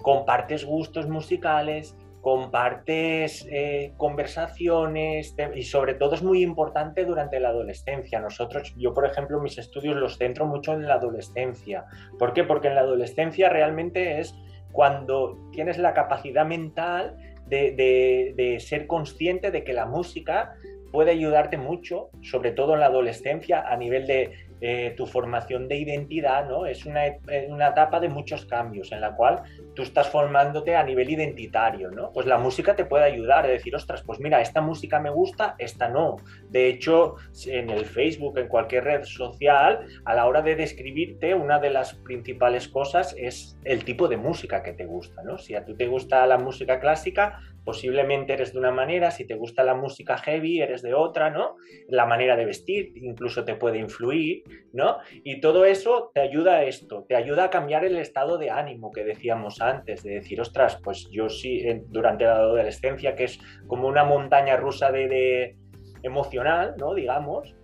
compartes 0.03 0.65
gustos 0.65 1.09
musicales, 1.09 1.97
compartes 2.21 3.47
eh, 3.51 3.95
conversaciones 3.97 5.35
y 5.55 5.63
sobre 5.63 5.95
todo 5.95 6.15
es 6.15 6.23
muy 6.23 6.43
importante 6.43 7.05
durante 7.05 7.41
la 7.41 7.49
adolescencia. 7.49 8.21
Nosotros, 8.21 8.75
yo 8.77 8.95
por 8.95 9.07
ejemplo, 9.07 9.41
mis 9.41 9.59
estudios 9.59 9.97
los 9.97 10.19
centro 10.19 10.47
mucho 10.47 10.73
en 10.73 10.87
la 10.87 10.95
adolescencia. 10.95 11.85
¿Por 12.19 12.33
qué? 12.33 12.45
Porque 12.45 12.69
en 12.69 12.77
la 12.77 12.83
adolescencia 12.83 13.49
realmente 13.49 14.21
es 14.21 14.35
cuando 14.71 15.37
tienes 15.53 15.79
la 15.79 15.95
capacidad 15.95 16.47
mental 16.47 17.17
de 17.49 18.57
ser 18.61 18.87
consciente 18.87 19.51
de 19.51 19.63
que 19.63 19.75
la 19.75 19.85
música 19.85 20.55
puede 20.93 21.11
ayudarte 21.11 21.57
mucho, 21.57 22.11
sobre 22.21 22.53
todo 22.53 22.75
en 22.75 22.81
la 22.81 22.87
adolescencia, 22.87 23.67
a 23.67 23.77
nivel 23.77 24.07
de 24.07 24.33
eh, 24.65 24.95
tu 24.97 25.07
formación 25.07 25.67
de 25.67 25.75
identidad, 25.77 26.49
¿no? 26.49 26.67
Es 26.67 26.87
una, 26.87 27.07
eh, 27.07 27.49
una, 27.49 27.71
etapa 27.71 27.99
de 27.99 28.09
muchos 28.09 28.47
cambios 28.47 28.93
en 28.93 29.01
la 29.01 29.17
cual 29.17 29.43
tú 29.75 29.83
estás 29.83 30.09
formándote 30.09 30.77
a 30.77 30.85
nivel 30.85 31.11
identitario, 31.11 31.91
¿no? 31.91 32.13
Pues 32.13 32.27
la 32.27 32.39
música 32.39 32.77
te 32.77 32.85
puede 32.85 33.05
ayudar 33.05 33.45
a 33.45 33.49
decir, 33.49 33.75
ostras, 33.75 34.05
pues 34.07 34.21
mira, 34.21 34.41
esta 34.41 34.61
música 34.61 35.01
me 35.01 35.11
gusta, 35.11 35.57
esta 35.59 35.89
no. 35.89 36.15
De 36.49 36.69
hecho, 36.69 37.17
en 37.47 37.71
el 37.71 37.85
Facebook, 37.85 38.39
en 38.39 38.47
cualquier 38.47 38.85
red 38.85 39.03
social, 39.03 39.85
a 40.05 40.15
la 40.15 40.27
hora 40.27 40.43
de 40.43 40.55
describirte, 40.55 41.35
una 41.35 41.59
de 41.59 41.71
las 41.71 41.95
principales 41.95 42.69
cosas 42.69 43.17
es 43.19 43.59
el 43.65 43.85
tipo 43.85 44.07
de 44.07 44.17
música 44.17 44.63
que 44.63 44.75
te 44.75 44.87
gusta, 44.87 45.25
¿no? 45.25 45.39
Si 45.39 45.57
a 45.57 45.65
ti 45.65 45.75
te 45.75 45.89
gusta 45.89 46.25
la 46.25 46.39
música 46.39 46.79
clásica, 46.79 47.41
posiblemente 47.65 48.33
eres 48.33 48.53
de 48.53 48.59
una 48.59 48.71
manera, 48.71 49.11
si 49.11 49.27
te 49.27 49.35
gusta 49.35 49.63
la 49.63 49.75
música 49.75 50.19
heavy, 50.19 50.61
eres 50.61 50.83
de 50.83 50.95
otra, 50.95 51.31
¿no? 51.31 51.57
La 51.89 52.07
manera 52.07 52.37
de 52.37 52.45
vestir 52.45 52.93
incluso 52.97 53.45
te 53.45 53.55
puede 53.55 53.79
influir, 53.79 54.43
¿no? 54.73 54.99
Y 55.25 55.41
todo 55.41 55.65
eso 55.65 56.11
te 56.15 56.21
ayuda 56.21 56.57
a 56.57 56.65
esto, 56.65 57.05
te 57.09 57.17
ayuda 57.17 57.45
a 57.45 57.51
cambiar 57.51 57.85
el 57.85 57.97
estado 57.97 58.39
de 58.39 58.51
ánimo 58.51 58.91
que 58.91 59.05
decíamos 59.05 59.61
antes, 59.61 60.03
de 60.03 60.15
decir, 60.15 60.41
ostras, 60.41 60.81
pues 60.83 61.09
yo 61.11 61.29
sí, 61.29 61.63
durante 61.89 62.25
la 62.25 62.37
adolescencia, 62.37 63.15
que 63.15 63.25
es 63.25 63.39
como 63.67 63.89
una 63.89 64.05
montaña 64.05 64.57
rusa 64.57 64.91
de, 64.91 65.57
emocional, 66.03 66.75
¿no? 66.79 66.95
Digamos, 66.95 67.55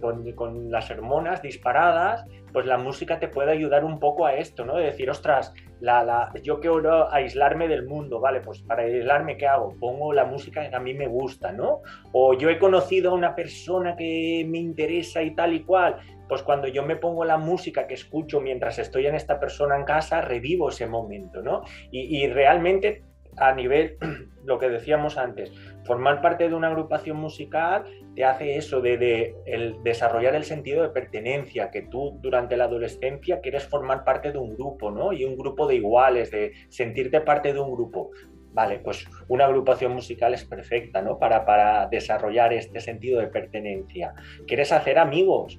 con, 0.00 0.32
con, 0.32 0.70
las 0.70 0.90
hormonas 0.90 1.42
disparadas, 1.42 2.26
pues 2.52 2.66
la 2.66 2.78
música 2.78 3.18
te 3.18 3.28
puede 3.28 3.52
ayudar 3.52 3.84
un 3.84 3.98
poco 3.98 4.26
a 4.26 4.34
esto, 4.34 4.64
¿no? 4.64 4.76
De 4.76 4.84
decir, 4.84 5.10
ostras, 5.10 5.52
la, 5.80 6.30
yo 6.42 6.60
quiero 6.60 7.12
aislarme 7.12 7.68
del 7.68 7.86
mundo, 7.86 8.20
¿vale? 8.20 8.40
Pues 8.40 8.62
para 8.62 8.82
aislarme, 8.82 9.36
¿qué 9.36 9.46
hago? 9.46 9.74
Pongo 9.80 10.12
la 10.12 10.24
música 10.24 10.68
que 10.68 10.76
a 10.76 10.80
mí 10.80 10.94
me 10.94 11.06
gusta, 11.06 11.52
¿no? 11.52 11.80
O 12.12 12.34
yo 12.34 12.50
he 12.50 12.58
conocido 12.58 13.10
a 13.10 13.14
una 13.14 13.34
persona 13.34 13.96
que 13.96 14.46
me 14.48 14.58
interesa 14.58 15.22
y 15.22 15.34
tal 15.34 15.54
y 15.54 15.64
cual, 15.64 15.96
pues 16.28 16.42
cuando 16.42 16.68
yo 16.68 16.82
me 16.82 16.96
pongo 16.96 17.24
la 17.24 17.38
música 17.38 17.86
que 17.86 17.94
escucho 17.94 18.40
mientras 18.40 18.78
estoy 18.78 19.06
en 19.06 19.14
esta 19.14 19.40
persona 19.40 19.76
en 19.76 19.84
casa, 19.84 20.20
revivo 20.20 20.68
ese 20.68 20.86
momento, 20.86 21.42
¿no? 21.42 21.62
Y, 21.90 22.22
y 22.22 22.28
realmente 22.28 23.02
a 23.36 23.54
nivel, 23.54 23.96
lo 24.44 24.58
que 24.58 24.68
decíamos 24.68 25.18
antes, 25.18 25.52
formar 25.84 26.20
parte 26.20 26.48
de 26.48 26.54
una 26.54 26.68
agrupación 26.68 27.16
musical 27.16 27.84
te 28.14 28.24
hace 28.24 28.56
eso 28.56 28.80
de, 28.80 29.34
desarrollar 29.82 30.34
el 30.34 30.44
sentido 30.44 30.82
de 30.82 30.88
pertenencia, 30.88 31.70
que 31.70 31.82
tú 31.82 32.18
durante 32.20 32.56
la 32.56 32.64
adolescencia 32.64 33.40
quieres 33.40 33.66
formar 33.66 34.04
parte 34.04 34.32
de 34.32 34.38
un 34.38 34.54
grupo, 34.54 34.90
¿no? 34.90 35.12
Y 35.12 35.24
un 35.24 35.36
grupo 35.36 35.66
de 35.66 35.76
iguales, 35.76 36.30
de 36.30 36.52
sentirte 36.68 37.20
parte 37.20 37.52
de 37.52 37.60
un 37.60 37.72
grupo. 37.72 38.10
Vale, 38.52 38.78
pues 38.78 39.08
una 39.28 39.46
agrupación 39.46 39.92
musical 39.92 40.32
es 40.32 40.44
perfecta, 40.44 41.02
¿no? 41.02 41.18
Para, 41.18 41.44
para 41.44 41.88
desarrollar 41.88 42.52
este 42.52 42.80
sentido 42.80 43.20
de 43.20 43.26
pertenencia. 43.26 44.14
¿Quieres 44.46 44.72
hacer 44.72 44.98
amigos? 44.98 45.58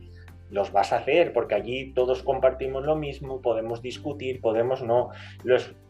los 0.51 0.71
vas 0.71 0.93
a 0.93 0.97
hacer 0.97 1.33
porque 1.33 1.55
allí 1.55 1.91
todos 1.93 2.23
compartimos 2.23 2.85
lo 2.85 2.95
mismo, 2.95 3.41
podemos 3.41 3.81
discutir, 3.81 4.41
podemos 4.41 4.83
no. 4.83 5.09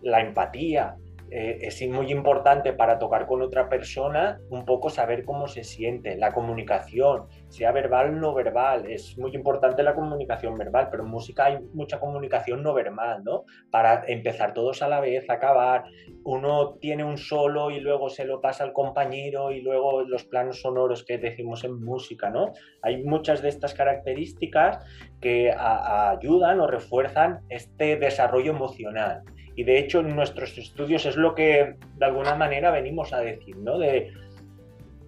la 0.02 0.22
empatía, 0.22 0.96
eh, 1.32 1.58
es 1.62 1.82
muy 1.90 2.12
importante 2.12 2.74
para 2.74 3.00
tocar 3.00 3.26
con 3.26 3.42
otra 3.42 3.68
persona 3.68 4.40
un 4.50 4.66
poco 4.66 4.90
saber 4.90 5.26
cómo 5.26 5.48
se 5.48 5.64
siente, 5.64 6.16
la 6.16 6.34
comunicación, 6.34 7.28
sea 7.50 7.72
verbal 7.72 8.10
o 8.10 8.20
no 8.20 8.34
verbal. 8.34 8.90
Es 8.90 9.18
muy 9.18 9.34
importante 9.36 9.84
la 9.84 9.96
comunicación 9.96 10.58
verbal, 10.58 10.90
pero 10.92 11.04
en 11.04 11.10
música 11.10 11.46
hay 11.46 11.60
mucha 11.74 12.00
comunicación 12.00 12.64
no 12.64 12.74
verbal, 12.74 13.24
¿no? 13.24 13.44
Para 13.72 14.04
empezar 14.08 14.54
todos 14.54 14.82
a 14.82 14.88
la 14.88 15.00
vez, 15.00 15.30
acabar. 15.30 15.86
Uno 16.24 16.76
tiene 16.80 17.04
un 17.04 17.18
solo 17.18 17.72
y 17.72 17.80
luego 17.80 18.10
se 18.10 18.26
lo 18.26 18.42
pasa 18.42 18.64
al 18.64 18.74
compañero 18.74 19.52
y 19.52 19.62
luego 19.62 20.04
los 20.04 20.26
planos 20.26 20.62
sonoros 20.62 21.04
que 21.04 21.18
decimos 21.18 21.64
en 21.64 21.84
música, 21.84 22.30
¿no? 22.30 22.54
Hay 22.82 23.04
muchas 23.04 23.42
de 23.42 23.50
estas 23.50 23.74
características 23.74 24.86
que 25.22 25.52
ayudan 25.52 26.60
o 26.60 26.68
refuerzan 26.68 27.42
este 27.50 27.98
desarrollo 27.98 28.52
emocional. 28.52 29.24
Y 29.56 29.64
de 29.64 29.80
hecho 29.80 30.02
en 30.02 30.16
nuestros 30.16 30.58
estudios 30.58 31.06
es 31.06 31.16
lo 31.16 31.34
que 31.34 31.76
de 31.98 32.06
alguna 32.06 32.36
manera 32.36 32.72
venimos 32.72 33.14
a 33.14 33.22
decir, 33.22 33.56
¿no? 33.58 33.78
De 33.80 34.12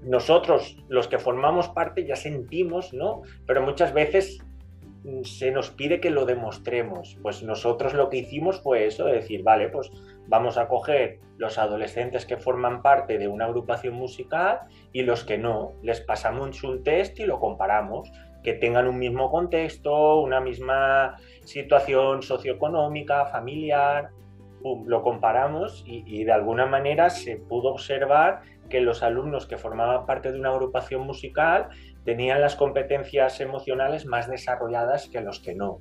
nosotros, 0.03 0.77
los 0.87 1.07
que 1.07 1.19
formamos 1.19 1.69
parte, 1.69 2.05
ya 2.05 2.15
sentimos, 2.15 2.93
¿no? 2.93 3.23
Pero 3.45 3.61
muchas 3.61 3.93
veces 3.93 4.39
mm, 5.03 5.23
se 5.23 5.51
nos 5.51 5.71
pide 5.71 5.99
que 5.99 6.09
lo 6.09 6.25
demostremos. 6.25 7.17
Pues 7.21 7.43
nosotros 7.43 7.93
lo 7.93 8.09
que 8.09 8.17
hicimos 8.17 8.61
fue 8.61 8.85
eso, 8.85 9.05
de 9.05 9.13
decir, 9.13 9.43
vale, 9.43 9.69
pues 9.69 9.91
vamos 10.27 10.57
a 10.57 10.67
coger 10.67 11.19
los 11.37 11.57
adolescentes 11.57 12.25
que 12.25 12.37
forman 12.37 12.81
parte 12.81 13.17
de 13.17 13.27
una 13.27 13.45
agrupación 13.45 13.95
musical 13.95 14.61
y 14.93 15.03
los 15.03 15.23
que 15.23 15.37
no, 15.37 15.73
les 15.83 16.01
pasamos 16.01 16.63
un 16.63 16.83
test 16.83 17.19
y 17.19 17.25
lo 17.25 17.39
comparamos, 17.39 18.11
que 18.43 18.53
tengan 18.53 18.87
un 18.87 18.97
mismo 18.97 19.29
contexto, 19.29 20.21
una 20.21 20.39
misma 20.39 21.17
situación 21.43 22.21
socioeconómica, 22.21 23.25
familiar, 23.25 24.09
lo 24.63 25.01
comparamos 25.03 25.83
y, 25.85 26.23
de 26.23 26.31
alguna 26.31 26.65
manera 26.65 27.09
se 27.09 27.37
pudo 27.37 27.69
observar 27.69 28.41
que 28.69 28.81
los 28.81 29.03
alumnos 29.03 29.45
que 29.45 29.57
formaban 29.57 30.05
parte 30.05 30.31
de 30.31 30.39
una 30.39 30.49
agrupación 30.49 31.01
musical 31.01 31.69
tenían 32.03 32.41
las 32.41 32.55
competencias 32.55 33.39
emocionales 33.39 34.05
más 34.05 34.29
desarrolladas 34.29 35.09
que 35.09 35.21
los 35.21 35.39
que 35.39 35.55
no. 35.55 35.79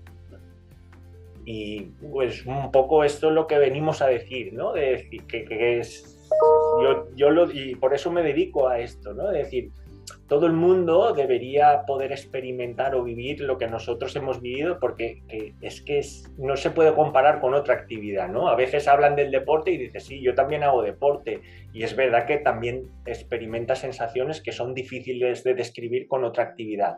Y 1.45 1.83
pues 2.11 2.45
un 2.45 2.73
poco 2.73 3.05
esto 3.05 3.29
es 3.29 3.35
lo 3.35 3.47
que 3.47 3.59
venimos 3.59 4.03
a 4.03 4.09
decir, 4.09 4.53
¿no? 4.53 4.73
De 4.73 4.93
decir 4.93 5.25
que, 5.27 5.79
es, 5.79 6.29
yo, 6.83 7.09
yo 7.15 7.31
lo, 7.31 7.51
y 7.51 7.77
por 7.77 7.95
eso 7.95 8.11
me 8.11 8.23
dedico 8.23 8.69
a 8.69 8.81
esto, 8.81 9.15
¿no? 9.15 9.29
De 9.29 9.39
decir, 9.39 9.71
todo 10.29 10.47
el 10.47 10.53
mundo 10.53 11.13
debería 11.13 11.85
poder 11.87 12.13
experimentar 12.13 12.95
o 12.95 13.05
vivir 13.05 13.41
lo 13.41 13.59
que 13.59 13.67
nosotros 13.67 14.15
hemos 14.17 14.41
vivido 14.41 14.79
porque 14.81 15.23
es 15.61 15.83
que 15.83 16.01
no 16.39 16.57
se 16.57 16.71
puede 16.71 16.95
comparar 16.95 17.41
con 17.41 17.55
otra 17.55 17.75
actividad, 17.75 18.29
¿no? 18.29 18.49
A 18.49 18.57
veces 18.57 18.89
hablan 18.89 19.17
del 19.17 19.31
deporte 19.31 19.71
y 19.71 19.79
dices, 19.79 20.05
sí, 20.05 20.23
yo 20.23 20.35
también 20.35 20.63
hago 20.63 20.83
deporte 20.83 21.41
y 21.73 21.83
es 21.83 21.95
verdad 21.95 22.27
que 22.27 22.39
también 22.39 22.89
experimenta 23.05 23.77
sensaciones 23.77 24.41
que 24.41 24.53
son 24.53 24.75
difíciles 24.75 25.45
de 25.45 25.55
describir 25.55 26.07
con 26.09 26.25
otra 26.25 26.45
actividad. 26.45 26.97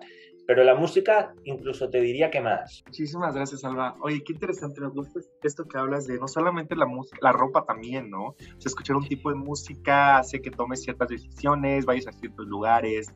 Pero 0.48 0.64
la 0.64 0.74
música 0.74 1.34
incluso 1.44 1.90
te 1.90 2.00
diría 2.00 2.30
que 2.30 2.40
más. 2.40 2.82
Muchísimas 2.86 3.34
gracias, 3.34 3.64
Alba. 3.64 3.98
Oye, 4.00 4.24
qué 4.24 4.32
interesante, 4.32 4.80
me 4.80 4.88
gusta 4.88 5.20
esto 5.42 5.68
que 5.68 5.76
hablas 5.76 6.06
de 6.06 6.18
no 6.18 6.26
solamente 6.26 6.74
la 6.74 6.86
música, 6.86 7.18
la 7.20 7.32
ropa 7.32 7.66
también, 7.66 8.08
¿no? 8.08 8.28
O 8.28 8.36
escuchar 8.64 8.96
un 8.96 9.06
tipo 9.06 9.28
de 9.28 9.36
música 9.36 10.16
hace 10.16 10.40
que 10.40 10.50
tomes 10.50 10.82
ciertas 10.82 11.08
decisiones, 11.08 11.84
vayas 11.84 12.06
a 12.06 12.12
ciertos 12.12 12.46
lugares. 12.46 13.14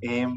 Eh, 0.00 0.28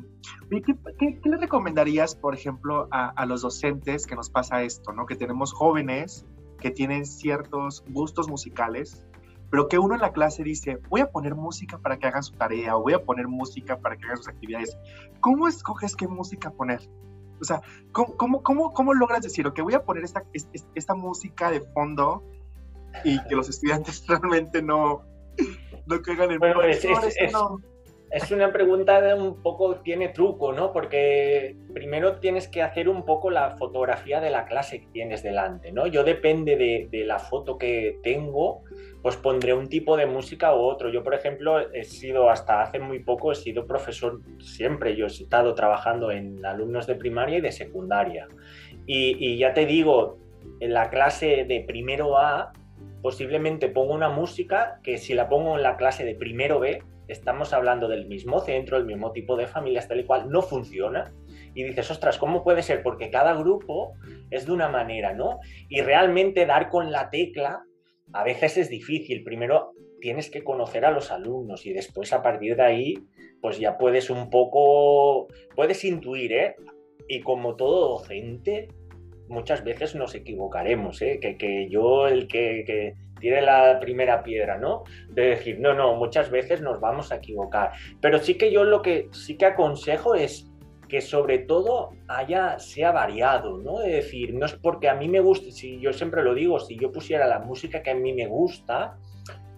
¿qué, 0.50 1.20
le 1.24 1.38
recomendarías, 1.38 2.16
por 2.16 2.34
ejemplo, 2.34 2.88
a, 2.90 3.10
a 3.10 3.28
los 3.28 3.44
docentes 3.44 4.08
que 4.08 4.16
nos 4.16 4.32
pasa 4.32 4.64
esto, 4.64 4.92
¿no? 4.92 5.06
Que 5.06 5.16
tenemos 5.16 5.54
jóvenes 5.54 6.26
que 6.60 6.72
tienen 6.72 7.06
ciertos 7.06 7.84
gustos 7.90 8.28
musicales 8.28 9.06
pero 9.54 9.68
que 9.68 9.78
uno 9.78 9.94
en 9.94 10.02
la 10.02 10.12
clase 10.12 10.42
dice, 10.42 10.80
voy 10.90 11.02
a 11.02 11.12
poner 11.12 11.36
música 11.36 11.78
para 11.78 12.00
que 12.00 12.08
hagan 12.08 12.24
su 12.24 12.34
tarea 12.34 12.76
o 12.76 12.82
voy 12.82 12.94
a 12.94 13.04
poner 13.04 13.28
música 13.28 13.78
para 13.78 13.96
que 13.96 14.06
hagan 14.06 14.18
sus 14.18 14.28
actividades. 14.28 14.76
¿Cómo 15.20 15.48
escoges 15.48 15.96
qué 15.96 16.08
música 16.08 16.50
poner? 16.50 16.80
O 17.40 17.44
sea, 17.44 17.62
¿cómo, 17.92 18.42
cómo, 18.42 18.74
cómo, 18.74 18.94
logras 18.96 19.22
decir, 19.22 19.46
ok, 19.46 19.62
voy 19.62 19.76
a 19.76 19.84
poner 19.84 20.06
esta, 20.06 20.24
esta 20.74 20.96
música 20.96 21.52
de 21.52 21.62
fondo 21.62 22.24
y 23.04 23.24
que 23.26 23.36
los 23.36 23.48
estudiantes 23.48 24.04
realmente 24.08 24.64
no, 24.64 25.04
no 25.86 26.02
caigan 26.02 26.32
en 26.32 26.40
bueno, 26.40 26.64
es, 26.64 26.84
es 26.84 27.32
una 28.32 28.52
pregunta 28.52 29.16
un 29.16 29.42
poco, 29.42 29.78
tiene 29.78 30.10
truco, 30.10 30.54
¿no? 30.54 30.72
Porque 30.72 31.56
primero 31.74 32.20
tienes 32.20 32.48
que 32.48 32.62
hacer 32.62 32.88
un 32.88 33.06
poco 33.06 33.32
la 33.32 33.58
fotografía 33.58 34.22
de 34.22 34.30
la 34.30 34.46
clase 34.46 34.82
que 34.82 34.88
tienes 34.88 35.24
delante, 35.24 35.72
¿no? 35.72 35.88
Yo 35.88 36.04
depende 36.04 36.56
de, 36.56 36.88
de 36.92 37.06
la 37.06 37.18
foto 37.18 37.58
que 37.58 38.00
tengo, 38.04 38.62
pues 39.02 39.18
pondré 39.18 39.54
un 39.54 39.68
tipo 39.68 39.98
de 39.98 40.06
música 40.06 40.56
u 40.56 40.60
otro. 40.60 40.90
Yo, 40.90 41.04
por 41.04 41.16
ejemplo, 41.16 41.60
he 41.74 41.84
sido, 41.84 42.30
hasta 42.30 42.62
hace 42.62 42.80
muy 42.80 43.00
poco, 43.00 43.32
he 43.32 43.36
sido 43.36 43.66
profesor 43.66 44.22
siempre. 44.40 44.96
Yo 44.96 45.06
he 45.06 45.08
estado 45.08 45.56
trabajando 45.56 46.12
en 46.12 46.46
alumnos 46.46 46.86
de 46.86 46.96
primaria 46.96 47.40
y 47.40 47.42
de 47.42 47.52
secundaria. 47.52 48.28
Y, 48.86 49.18
y 49.20 49.38
ya 49.38 49.54
te 49.54 49.66
digo, 49.66 50.20
en 50.60 50.74
la 50.74 50.90
clase 50.90 51.46
de 51.46 51.64
primero 51.68 52.18
A, 52.18 52.54
posiblemente 53.04 53.68
pongo 53.68 53.94
una 53.94 54.08
música 54.08 54.80
que 54.82 54.98
si 54.98 55.14
la 55.14 55.28
pongo 55.28 55.58
en 55.58 55.62
la 55.62 55.76
clase 55.76 56.06
de 56.06 56.16
primero 56.16 56.62
B, 56.62 56.82
estamos 57.10 57.52
hablando 57.52 57.90
del 57.90 58.08
mismo 58.08 58.40
centro, 58.40 58.78
el 58.78 58.86
mismo 58.86 59.12
tipo 59.12 59.36
de 59.36 59.46
familias, 59.46 59.90
tal 59.90 60.00
y 60.00 60.06
cual, 60.06 60.30
no 60.30 60.42
funciona. 60.42 61.14
Y 61.54 61.64
dices, 61.64 61.92
ostras, 61.92 62.18
¿cómo 62.18 62.46
puede 62.46 62.64
ser? 62.64 62.82
Porque 62.82 63.12
cada 63.12 63.34
grupo 63.36 63.92
es 64.32 64.46
de 64.46 64.54
una 64.54 64.70
manera, 64.70 65.14
¿no? 65.14 65.40
Y 65.68 65.82
realmente 65.82 66.46
dar 66.46 66.70
con 66.70 66.94
la 66.94 67.10
tecla 67.10 67.66
a 68.14 68.24
veces 68.24 68.58
es 68.58 68.70
difícil. 68.70 69.26
Primero 69.26 69.74
tienes 70.00 70.32
que 70.32 70.46
conocer 70.46 70.86
a 70.86 70.92
los 70.92 71.12
alumnos 71.12 71.66
y 71.66 71.74
después 71.74 72.14
a 72.14 72.24
partir 72.24 72.56
de 72.56 72.64
ahí, 72.64 72.94
pues 73.42 73.60
ya 73.60 73.78
puedes 73.78 74.10
un 74.10 74.30
poco, 74.30 75.28
puedes 75.58 75.84
intuir, 75.84 76.32
¿eh? 76.32 76.56
Y 77.10 77.20
como 77.20 77.58
todo 77.58 77.98
docente, 77.98 78.70
muchas 79.28 79.64
veces 79.64 79.96
nos 79.96 80.16
equivocaremos, 80.16 81.02
¿eh? 81.02 81.20
que, 81.22 81.38
que 81.38 81.70
yo 81.70 82.08
el 82.08 82.28
que, 82.28 82.64
que 82.66 82.96
tiene 83.20 83.42
la 83.42 83.80
primera 83.80 84.22
piedra, 84.22 84.58
¿no? 84.58 84.84
De 85.10 85.30
decir, 85.30 85.60
no, 85.60 85.74
no, 85.74 85.96
muchas 85.96 86.30
veces 86.30 86.62
nos 86.62 86.82
vamos 86.82 87.12
a 87.12 87.16
equivocar. 87.16 87.72
Pero 88.02 88.20
sí 88.20 88.36
que 88.36 88.52
yo 88.52 88.66
lo 88.66 88.82
que 88.82 89.08
sí 89.12 89.38
que 89.38 89.46
aconsejo 89.46 90.16
es 90.16 90.50
que 90.90 91.02
sobre 91.02 91.40
todo 91.40 91.92
haya, 92.08 92.60
sea 92.60 92.92
variado, 92.92 93.58
¿no? 93.58 93.80
De 93.80 93.92
decir, 93.92 94.34
no 94.34 94.46
es 94.46 94.54
porque 94.54 94.90
a 94.90 94.96
mí 94.96 95.08
me 95.08 95.22
guste, 95.22 95.52
si 95.52 95.80
yo 95.80 95.94
siempre 95.94 96.22
lo 96.22 96.36
digo, 96.36 96.60
si 96.60 96.78
yo 96.78 96.92
pusiera 96.92 97.26
la 97.26 97.40
música 97.40 97.82
que 97.82 97.92
a 97.92 97.96
mí 97.96 98.14
me 98.14 98.28
gusta, 98.28 98.98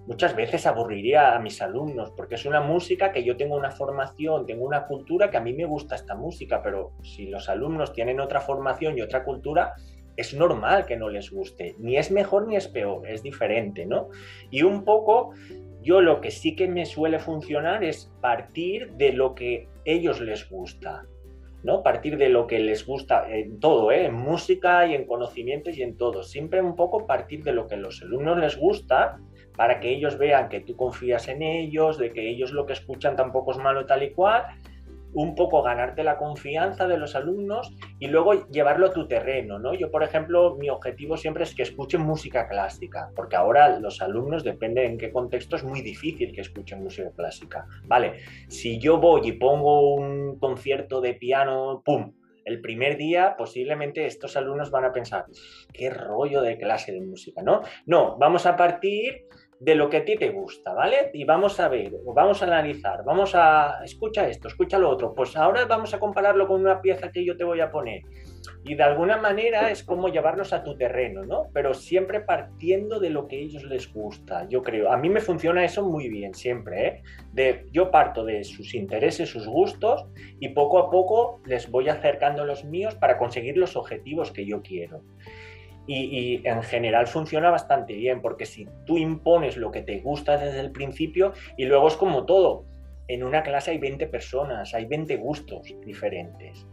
muchas 0.08 0.36
veces 0.36 0.66
aburriría 0.66 1.36
a 1.36 1.40
mis 1.40 1.62
alumnos, 1.62 2.12
porque 2.12 2.36
es 2.36 2.46
una 2.46 2.62
música 2.62 3.12
que 3.12 3.24
yo 3.24 3.38
tengo 3.38 3.56
una 3.56 3.72
formación, 3.72 4.46
tengo 4.46 4.66
una 4.66 4.86
cultura 4.86 5.30
que 5.32 5.38
a 5.38 5.42
mí 5.42 5.54
me 5.54 5.66
gusta 5.66 5.96
esta 5.96 6.16
música, 6.16 6.62
pero 6.62 6.92
si 7.02 7.28
los 7.28 7.50
alumnos 7.50 7.94
tienen 7.94 8.20
otra 8.20 8.42
formación 8.42 8.98
y 8.98 9.02
otra 9.02 9.24
cultura, 9.24 9.74
es 10.16 10.34
normal 10.34 10.86
que 10.86 10.96
no 10.96 11.10
les 11.10 11.32
guste, 11.32 11.76
ni 11.80 11.98
es 11.98 12.12
mejor 12.12 12.48
ni 12.48 12.56
es 12.56 12.68
peor, 12.68 13.08
es 13.08 13.22
diferente, 13.22 13.86
¿no? 13.86 14.10
Y 14.50 14.62
un 14.62 14.86
poco, 14.86 15.32
yo 15.82 16.02
lo 16.02 16.22
que 16.22 16.32
sí 16.32 16.56
que 16.56 16.68
me 16.68 16.86
suele 16.86 17.20
funcionar 17.20 17.84
es 17.84 18.12
partir 18.22 18.94
de 18.94 19.12
lo 19.12 19.36
que 19.36 19.68
ellos 19.84 20.22
les 20.22 20.50
gusta, 20.50 21.06
¿no? 21.64 21.84
Partir 21.84 22.18
de 22.18 22.30
lo 22.30 22.48
que 22.48 22.60
les 22.60 22.86
gusta 22.86 23.30
en 23.30 23.60
todo, 23.60 23.92
¿eh? 23.92 24.06
en 24.06 24.14
música 24.14 24.88
y 24.88 24.94
en 24.94 25.06
conocimientos 25.06 25.78
y 25.78 25.82
en 25.82 25.98
todo. 25.98 26.24
Siempre 26.24 26.62
un 26.62 26.76
poco 26.76 27.06
partir 27.06 27.44
de 27.44 27.52
lo 27.52 27.68
que 27.68 27.76
a 27.76 27.80
los 27.80 28.02
alumnos 28.02 28.38
les 28.38 28.56
gusta 28.58 29.20
para 29.56 29.80
que 29.80 29.90
ellos 29.90 30.18
vean 30.18 30.50
que 30.50 30.62
tú 30.62 30.76
confías 30.76 31.28
en 31.28 31.42
ellos, 31.42 31.98
de 31.98 32.12
que 32.12 32.30
ellos 32.30 32.52
lo 32.52 32.66
que 32.66 32.74
escuchan 32.74 33.16
tampoco 33.16 33.52
es 33.52 33.58
malo 33.58 33.86
tal 33.86 34.04
y 34.04 34.12
cual 34.12 34.46
un 35.16 35.34
poco 35.34 35.64
ganarte 35.64 36.04
la 36.04 36.18
confianza 36.18 36.88
de 36.88 36.98
los 36.98 37.16
alumnos 37.16 37.74
y 38.00 38.08
luego 38.08 38.48
llevarlo 38.50 38.88
a 38.88 38.94
tu 38.94 39.08
terreno, 39.08 39.58
¿no? 39.58 39.74
Yo, 39.74 39.90
por 39.90 40.04
ejemplo, 40.04 40.56
mi 40.58 40.70
objetivo 40.70 41.16
siempre 41.16 41.44
es 41.44 41.56
que 41.56 41.64
escuchen 41.64 42.02
música 42.02 42.50
clásica, 42.50 43.10
porque 43.16 43.38
ahora 43.38 43.80
los 43.80 44.02
alumnos, 44.02 44.44
depende 44.44 44.86
en 44.86 44.98
qué 44.98 45.12
contexto, 45.12 45.56
es 45.56 45.64
muy 45.64 45.82
difícil 45.82 46.34
que 46.34 46.42
escuchen 46.42 46.84
música 46.84 47.12
clásica. 47.16 47.66
Vale, 47.86 48.20
si 48.50 48.78
yo 48.78 48.98
voy 49.00 49.30
y 49.30 49.32
pongo 49.32 49.96
un 49.96 50.38
concierto 50.38 51.00
de 51.00 51.14
piano, 51.14 51.82
¡pum! 51.86 52.12
El 52.44 52.62
primer 52.62 52.98
día 52.98 53.36
posiblemente 53.38 54.06
estos 54.06 54.36
alumnos 54.36 54.70
van 54.70 54.84
a 54.84 54.92
pensar, 54.92 55.26
qué 55.74 55.90
rollo 55.90 56.42
de 56.42 56.58
clase 56.58 56.92
de 56.92 57.02
música, 57.02 57.42
¿no? 57.42 57.62
No, 57.86 58.18
vamos 58.18 58.46
a 58.46 58.56
partir 58.58 59.26
de 59.60 59.76
lo 59.76 59.90
que 59.90 59.98
a 59.98 60.06
ti 60.06 60.16
te 60.16 60.30
gusta, 60.30 60.74
¿vale? 60.74 61.12
Y 61.14 61.24
vamos 61.24 61.60
a 61.60 61.70
ver, 61.70 61.94
vamos 62.14 62.42
a 62.42 62.46
analizar, 62.46 63.04
vamos 63.06 63.34
a, 63.36 63.84
escucha 63.84 64.28
esto, 64.28 64.48
escucha 64.48 64.78
lo 64.78 64.90
otro, 64.90 65.14
pues 65.14 65.36
ahora 65.38 65.66
vamos 65.66 65.94
a 65.94 66.00
compararlo 66.00 66.48
con 66.48 66.62
una 66.62 66.82
pieza 66.82 67.12
que 67.12 67.24
yo 67.24 67.38
te 67.38 67.44
voy 67.44 67.62
a 67.62 67.72
poner. 67.72 68.02
Y 68.64 68.76
de 68.76 68.84
alguna 68.84 69.18
manera 69.18 69.72
es 69.72 69.84
como 69.84 70.10
llevarlos 70.10 70.54
a 70.54 70.64
tu 70.64 70.78
terreno, 70.78 71.24
¿no? 71.24 71.48
Pero 71.54 71.74
siempre 71.74 72.20
partiendo 72.22 73.00
de 73.00 73.10
lo 73.10 73.28
que 73.28 73.38
a 73.38 73.40
ellos 73.40 73.64
les 73.64 73.92
gusta, 73.92 74.48
yo 74.50 74.62
creo. 74.62 74.92
A 74.92 74.98
mí 74.98 75.10
me 75.10 75.22
funciona 75.22 75.64
eso 75.64 75.84
muy 75.84 76.10
bien, 76.10 76.34
siempre, 76.34 76.88
¿eh? 76.88 77.04
De, 77.32 77.66
yo 77.72 77.92
parto 77.92 78.26
de 78.26 78.44
sus 78.44 78.74
intereses, 78.76 79.30
sus 79.30 79.48
gustos, 79.48 80.06
y 80.40 80.50
poco 80.50 80.80
a 80.80 80.90
poco 80.90 81.42
les 81.46 81.70
voy 81.72 81.90
acercando 81.90 82.46
los 82.46 82.66
míos 82.66 82.96
para 82.96 83.18
conseguir 83.18 83.58
los 83.58 83.76
objetivos 83.76 84.32
que 84.32 84.46
yo 84.46 84.62
quiero. 84.62 85.02
Y, 85.88 86.42
en 86.48 86.64
general 86.64 87.08
funciona 87.08 87.52
bastante 87.52 87.94
bien, 87.94 88.22
porque 88.22 88.46
si 88.46 88.68
tú 88.86 88.98
impones 88.98 89.58
lo 89.58 89.72
que 89.72 89.82
te 89.82 90.00
gusta 90.00 90.38
desde 90.38 90.60
el 90.60 90.72
principio, 90.72 91.34
y 91.58 91.66
luego 91.66 91.88
es 91.88 91.96
como 91.96 92.26
todo, 92.26 92.66
en 93.08 93.24
una 93.24 93.44
clase 93.44 93.72
hay 93.72 93.78
20 93.78 94.08
personas, 94.08 94.74
hay 94.74 94.86
20 94.86 95.16
gustos 95.18 95.62
diferentes, 95.86 96.66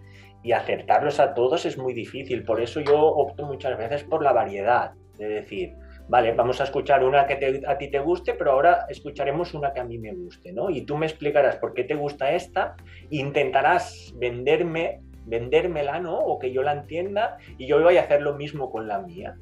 y 0.43 0.53
acertarlos 0.53 1.21
a 1.21 1.35
todos 1.35 1.67
es 1.67 1.77
muy 1.77 1.93
difícil, 1.93 2.45
por 2.45 2.61
eso 2.61 2.81
yo 2.81 2.99
opto 2.99 3.45
muchas 3.47 3.77
veces 3.77 4.05
por 4.05 4.23
la 4.23 4.33
variedad, 4.33 4.93
de 5.19 5.29
decir, 5.29 5.75
vale, 6.09 6.33
vamos 6.33 6.61
a 6.61 6.65
escuchar 6.65 7.05
una 7.05 7.27
que 7.27 7.63
a 7.67 7.79
ti 7.79 7.91
te 7.91 7.99
guste, 7.99 8.35
pero 8.35 8.53
ahora 8.53 8.87
escucharemos 8.89 9.55
una 9.55 9.73
que 9.73 9.81
a 9.81 9.85
mí 9.85 9.99
me 9.99 10.13
guste, 10.13 10.53
¿no? 10.53 10.71
Y 10.71 10.83
tú 10.83 10.97
me 10.97 11.07
explicarás 11.07 11.57
por 11.57 11.75
qué 11.75 11.85
te 11.85 11.95
gusta 11.95 12.33
esta, 12.33 12.77
intentarás 13.11 14.13
venderme 14.17 15.01
vendérmela, 15.27 16.01
¿no? 16.01 16.19
O 16.19 16.39
que 16.39 16.53
yo 16.53 16.63
la 16.63 16.73
entienda 16.73 17.39
y 17.59 17.67
yo 17.67 17.81
voy 17.83 17.97
a 17.97 18.03
hacer 18.03 18.23
lo 18.23 18.35
mismo 18.35 18.71
con 18.71 18.89
la 18.89 19.01
mía. 19.01 19.37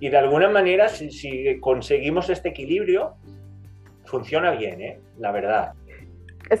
Y 0.00 0.08
de 0.08 0.18
alguna 0.18 0.48
manera, 0.48 0.88
si, 0.88 1.60
conseguimos 1.60 2.28
este 2.28 2.48
equilibrio, 2.48 3.14
funciona 4.04 4.50
bien, 4.50 4.80
¿eh? 4.80 5.00
La 5.18 5.30
verdad. 5.30 5.74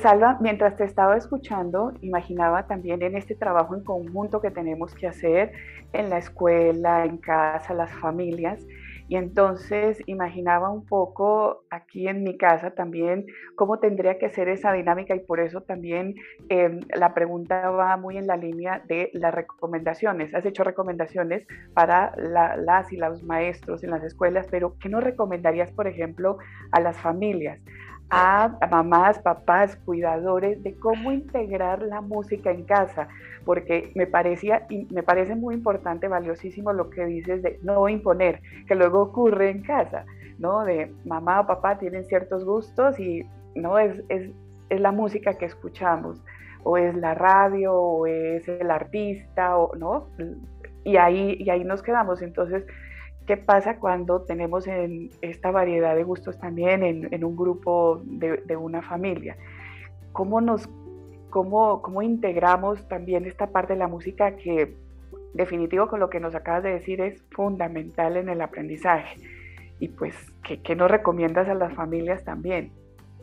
Salva, 0.00 0.38
mientras 0.40 0.76
te 0.76 0.84
estaba 0.84 1.16
escuchando, 1.16 1.92
imaginaba 2.00 2.66
también 2.66 3.02
en 3.02 3.16
este 3.16 3.34
trabajo 3.34 3.74
en 3.74 3.82
conjunto 3.82 4.40
que 4.40 4.50
tenemos 4.50 4.94
que 4.94 5.08
hacer 5.08 5.52
en 5.92 6.08
la 6.08 6.18
escuela, 6.18 7.04
en 7.04 7.18
casa, 7.18 7.74
las 7.74 7.90
familias, 7.90 8.64
y 9.12 9.16
entonces 9.16 10.02
imaginaba 10.06 10.70
un 10.70 10.86
poco 10.86 11.64
aquí 11.68 12.08
en 12.08 12.22
mi 12.22 12.38
casa 12.38 12.70
también 12.70 13.26
cómo 13.56 13.78
tendría 13.78 14.16
que 14.16 14.30
ser 14.30 14.48
esa 14.48 14.72
dinámica 14.72 15.14
y 15.14 15.20
por 15.20 15.38
eso 15.38 15.60
también 15.60 16.14
em, 16.48 16.80
la 16.98 17.12
pregunta 17.12 17.68
va 17.68 17.94
muy 17.98 18.16
en 18.16 18.26
la 18.26 18.38
línea 18.38 18.82
de 18.88 19.10
las 19.12 19.34
recomendaciones. 19.34 20.34
Has 20.34 20.46
hecho 20.46 20.64
recomendaciones 20.64 21.46
para 21.74 22.14
las 22.16 22.90
y 22.90 22.96
los 22.96 23.22
maestros 23.22 23.84
en 23.84 23.90
las 23.90 24.02
escuelas, 24.02 24.46
pero 24.50 24.78
¿qué 24.80 24.88
nos 24.88 25.04
recomendarías, 25.04 25.70
por 25.72 25.88
ejemplo, 25.88 26.38
a 26.70 26.80
las 26.80 26.98
familias? 26.98 27.60
A 28.14 28.58
mamás, 28.70 29.18
papás, 29.20 29.74
cuidadores 29.86 30.62
de 30.62 30.74
cómo 30.76 31.12
integrar 31.12 31.80
la 31.80 32.02
música 32.02 32.50
en 32.50 32.64
casa, 32.64 33.08
porque 33.46 33.90
me 33.94 34.06
parecía 34.06 34.66
y 34.68 34.86
me 34.92 35.02
parece 35.02 35.34
muy 35.34 35.54
importante, 35.54 36.08
valiosísimo 36.08 36.74
lo 36.74 36.90
que 36.90 37.06
dices 37.06 37.42
de 37.42 37.58
no 37.62 37.88
imponer, 37.88 38.42
que 38.68 38.74
luego 38.74 39.00
ocurre 39.00 39.48
en 39.48 39.62
casa, 39.62 40.04
¿no? 40.38 40.62
De 40.66 40.92
mamá 41.06 41.40
o 41.40 41.46
papá 41.46 41.78
tienen 41.78 42.04
ciertos 42.04 42.44
gustos 42.44 43.00
y 43.00 43.24
no 43.54 43.78
es, 43.78 44.02
es, 44.10 44.30
es 44.68 44.80
la 44.80 44.92
música 44.92 45.38
que 45.38 45.46
escuchamos, 45.46 46.22
o 46.64 46.76
es 46.76 46.94
la 46.94 47.14
radio, 47.14 47.72
o 47.74 48.06
es 48.06 48.46
el 48.46 48.70
artista, 48.70 49.56
o 49.56 49.74
no, 49.74 50.08
y 50.84 50.98
ahí, 50.98 51.36
y 51.40 51.48
ahí 51.48 51.64
nos 51.64 51.82
quedamos. 51.82 52.20
Entonces, 52.20 52.66
¿Qué 53.26 53.36
pasa 53.36 53.78
cuando 53.78 54.22
tenemos 54.22 54.66
en 54.66 55.10
esta 55.20 55.50
variedad 55.50 55.94
de 55.94 56.02
gustos 56.02 56.38
también 56.38 56.82
en, 56.82 57.24
un 57.24 57.36
grupo 57.36 58.00
de, 58.04 58.56
una 58.56 58.82
familia? 58.82 59.36
¿Cómo, 60.12 60.40
nos, 60.40 60.68
cómo, 61.30 61.82
¿Cómo 61.82 62.02
integramos 62.02 62.86
también 62.88 63.24
esta 63.24 63.46
parte 63.46 63.74
de 63.74 63.78
la 63.78 63.88
música 63.88 64.36
que 64.36 64.76
definitivo 65.34 65.88
con 65.88 66.00
lo 66.00 66.10
que 66.10 66.20
nos 66.20 66.34
acabas 66.34 66.64
de 66.64 66.72
decir 66.72 67.00
es 67.00 67.22
fundamental 67.30 68.16
en 68.16 68.28
el 68.28 68.40
aprendizaje? 68.40 69.20
Y 69.78 69.88
pues, 69.88 70.16
¿qué, 70.42 70.60
qué 70.60 70.74
nos 70.74 70.90
recomiendas 70.90 71.48
a 71.48 71.54
las 71.54 71.72
familias 71.74 72.24
también? 72.24 72.72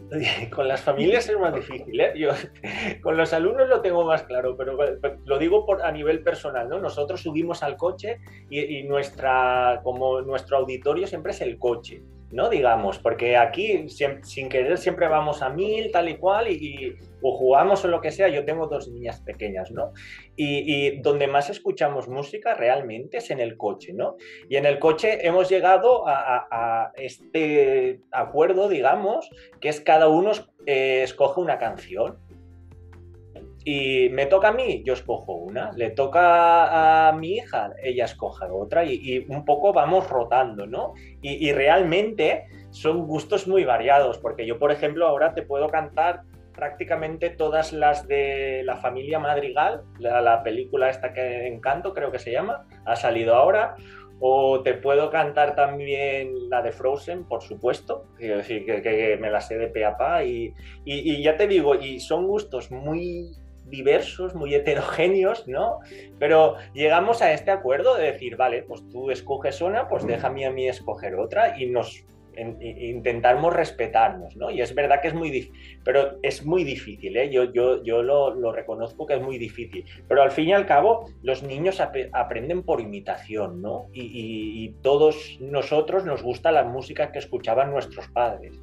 Con 0.53 0.67
las 0.67 0.81
familias 0.81 1.29
es 1.29 1.39
más 1.39 1.53
difícil, 1.53 1.99
¿eh? 1.99 2.13
Yo, 2.15 2.31
con 3.01 3.17
los 3.17 3.33
alumnos 3.33 3.67
lo 3.67 3.81
tengo 3.81 4.03
más 4.05 4.23
claro, 4.23 4.55
pero 4.57 4.77
lo 5.25 5.37
digo 5.37 5.65
por, 5.65 5.81
a 5.81 5.91
nivel 5.91 6.23
personal, 6.23 6.67
¿no? 6.69 6.79
Nosotros 6.79 7.21
subimos 7.21 7.63
al 7.63 7.77
coche 7.77 8.19
y, 8.49 8.83
nuestra, 8.83 9.81
como 9.83 10.21
nuestro 10.21 10.57
auditorio 10.57 11.07
siempre 11.07 11.31
es 11.31 11.41
el 11.41 11.57
coche. 11.57 12.01
¿No? 12.31 12.49
Digamos, 12.49 12.99
porque 12.99 13.37
aquí 13.37 13.87
sin 13.89 14.49
querer 14.49 14.77
siempre 14.77 15.07
vamos 15.07 15.41
a 15.41 15.49
mil, 15.49 15.91
tal 15.91 16.09
y 16.09 16.17
cual, 16.17 16.47
y, 16.49 16.95
o 17.21 17.37
jugamos 17.37 17.83
o 17.83 17.87
lo 17.87 18.01
que 18.01 18.11
sea. 18.11 18.29
Yo 18.29 18.45
tengo 18.45 18.67
dos 18.67 18.87
niñas 18.89 19.21
pequeñas, 19.21 19.71
¿no? 19.71 19.93
Y, 20.35 20.99
donde 21.01 21.27
más 21.27 21.49
escuchamos 21.49 22.07
música 22.07 22.53
realmente 22.53 23.17
es 23.17 23.31
en 23.31 23.39
el 23.39 23.57
coche, 23.57 23.93
¿no? 23.93 24.15
Y 24.47 24.55
en 24.57 24.65
el 24.65 24.79
coche 24.79 25.25
hemos 25.25 25.49
llegado 25.49 26.03
a, 26.07 26.91
este 26.95 28.01
acuerdo, 28.11 28.69
digamos, 28.69 29.29
que 29.59 29.69
es 29.69 29.81
cada 29.81 30.07
uno 30.07 30.31
eh, 30.65 31.01
escoge 31.03 31.41
una 31.41 31.57
canción. 31.57 32.17
Y 33.71 34.09
me 34.09 34.25
toca 34.25 34.47
a 34.47 34.51
mí, 34.51 34.81
yo 34.83 34.93
escojo 34.93 35.33
una. 35.33 35.71
Le 35.73 35.91
toca 35.91 37.07
a 37.07 37.11
mi 37.11 37.33
hija, 37.33 37.71
ella 37.83 38.05
escoge 38.05 38.47
otra. 38.49 38.83
Y, 38.83 39.27
un 39.29 39.45
poco 39.45 39.73
vamos 39.73 40.09
rotando, 40.09 40.65
¿no? 40.65 40.95
Y, 41.21 41.51
realmente 41.51 42.47
son 42.71 43.05
gustos 43.05 43.47
muy 43.47 43.65
variados, 43.65 44.17
porque 44.17 44.47
yo, 44.47 44.57
por 44.57 44.71
ejemplo, 44.71 45.05
ahora 45.05 45.35
te 45.35 45.43
puedo 45.43 45.67
cantar 45.69 46.23
prácticamente 46.55 47.29
todas 47.29 47.71
las 47.71 48.07
de 48.07 48.63
la 48.65 48.77
familia 48.77 49.19
Madrigal, 49.19 49.83
la, 49.99 50.41
película 50.41 50.89
esta 50.89 51.13
que 51.13 51.45
Encanto 51.45 51.93
creo 51.93 52.11
que 52.11 52.17
se 52.17 52.31
llama, 52.31 52.65
ha 52.85 52.95
salido 52.95 53.35
ahora, 53.35 53.75
o 54.19 54.61
te 54.63 54.73
puedo 54.73 55.11
cantar 55.11 55.55
también 55.55 56.49
la 56.49 56.63
de 56.63 56.71
Frozen, 56.71 57.25
por 57.25 57.43
supuesto, 57.43 58.07
quiero 58.17 58.37
decir 58.37 58.65
que, 58.65 59.17
me 59.21 59.29
la 59.29 59.41
sé 59.41 59.59
de 59.59 59.67
pe 59.67 59.85
a 59.85 59.95
pa, 59.95 60.23
y, 60.23 60.55
y, 60.85 61.21
ya 61.21 61.37
te 61.37 61.47
digo, 61.47 61.75
y 61.75 61.99
son 61.99 62.25
gustos 62.25 62.71
muy 62.71 63.31
diversos, 63.69 64.35
muy 64.35 64.53
heterogéneos, 64.53 65.47
¿no? 65.47 65.79
Pero 66.17 66.55
llegamos 66.73 67.21
a 67.21 67.33
este 67.33 67.51
acuerdo 67.51 67.95
de 67.95 68.11
decir, 68.11 68.35
vale, 68.35 68.63
pues 68.63 68.87
tú 68.89 69.11
escoges 69.11 69.61
una, 69.61 69.87
pues 69.87 70.05
déjame 70.05 70.45
a 70.45 70.51
mí 70.51 70.67
escoger 70.67 71.15
otra 71.15 71.59
y 71.59 71.67
nos 71.67 72.05
intentamos 72.39 73.53
respetarnos, 73.53 74.35
¿no? 74.37 74.49
Y 74.49 74.61
es 74.61 74.73
verdad 74.73 75.01
que 75.01 75.09
es 75.09 75.13
muy 75.13 75.29
difícil, 75.29 75.81
pero 75.83 76.19
es 76.21 76.45
muy 76.45 76.63
difícil, 76.63 77.17
¿eh? 77.17 77.29
Yo, 77.29 77.51
yo, 77.51 77.83
yo 77.83 78.01
lo, 78.01 78.51
reconozco 78.53 79.05
que 79.05 79.15
es 79.15 79.21
muy 79.21 79.37
difícil, 79.37 79.83
pero 80.07 80.21
al 80.21 80.31
fin 80.31 80.49
y 80.49 80.53
al 80.53 80.65
cabo 80.65 81.05
los 81.21 81.43
niños 81.43 81.81
aprenden 81.81 82.63
por 82.63 82.79
imitación, 82.79 83.61
¿no? 83.61 83.87
y 83.93 84.69
todos 84.81 85.37
nosotros 85.41 86.05
nos 86.05 86.23
gusta 86.23 86.51
la 86.51 86.63
música 86.63 87.11
que 87.11 87.19
escuchaban 87.19 87.71
nuestros 87.71 88.07
padres 88.09 88.59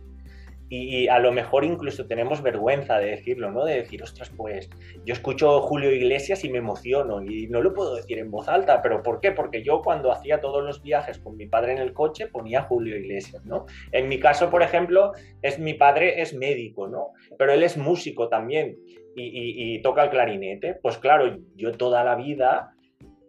y, 0.68 1.06
a 1.08 1.18
lo 1.18 1.32
mejor 1.32 1.64
incluso 1.64 2.06
tenemos 2.06 2.42
vergüenza 2.42 2.98
de 2.98 3.10
decirlo, 3.10 3.52
¿no? 3.52 3.64
De 3.64 3.76
decir, 3.76 4.02
ostras, 4.02 4.30
pues 4.36 4.68
yo 5.04 5.12
escucho 5.12 5.60
Julio 5.60 5.92
Iglesias 5.92 6.44
y 6.44 6.48
me 6.48 6.58
emociono 6.58 7.22
y 7.22 7.46
no 7.46 7.62
lo 7.62 7.72
puedo 7.72 7.94
decir 7.94 8.18
en 8.18 8.30
voz 8.30 8.48
alta, 8.48 8.82
pero 8.82 9.02
¿por 9.02 9.20
qué? 9.20 9.32
Porque 9.32 9.62
yo 9.62 9.82
cuando 9.82 10.10
hacía 10.10 10.40
todos 10.40 10.64
los 10.64 10.82
viajes 10.82 11.18
con 11.18 11.36
mi 11.36 11.46
padre 11.46 11.72
en 11.72 11.78
el 11.78 11.92
coche 11.92 12.26
ponía 12.26 12.62
Julio 12.62 12.96
Iglesias, 12.96 13.44
¿no? 13.44 13.66
En 13.92 14.08
mi 14.08 14.18
caso, 14.18 14.50
por 14.50 14.62
ejemplo, 14.62 15.12
es 15.42 15.58
mi 15.58 15.74
padre 15.74 16.20
es 16.20 16.34
médico, 16.34 16.88
¿no? 16.88 17.12
Pero 17.38 17.52
él 17.52 17.62
es 17.62 17.76
músico 17.76 18.28
también 18.28 18.76
y, 19.14 19.74
y 19.74 19.82
toca 19.82 20.04
el 20.04 20.10
clarinete. 20.10 20.74
Pues 20.74 20.98
claro, 20.98 21.38
yo 21.54 21.72
toda 21.72 22.02
la 22.04 22.16
vida 22.16 22.75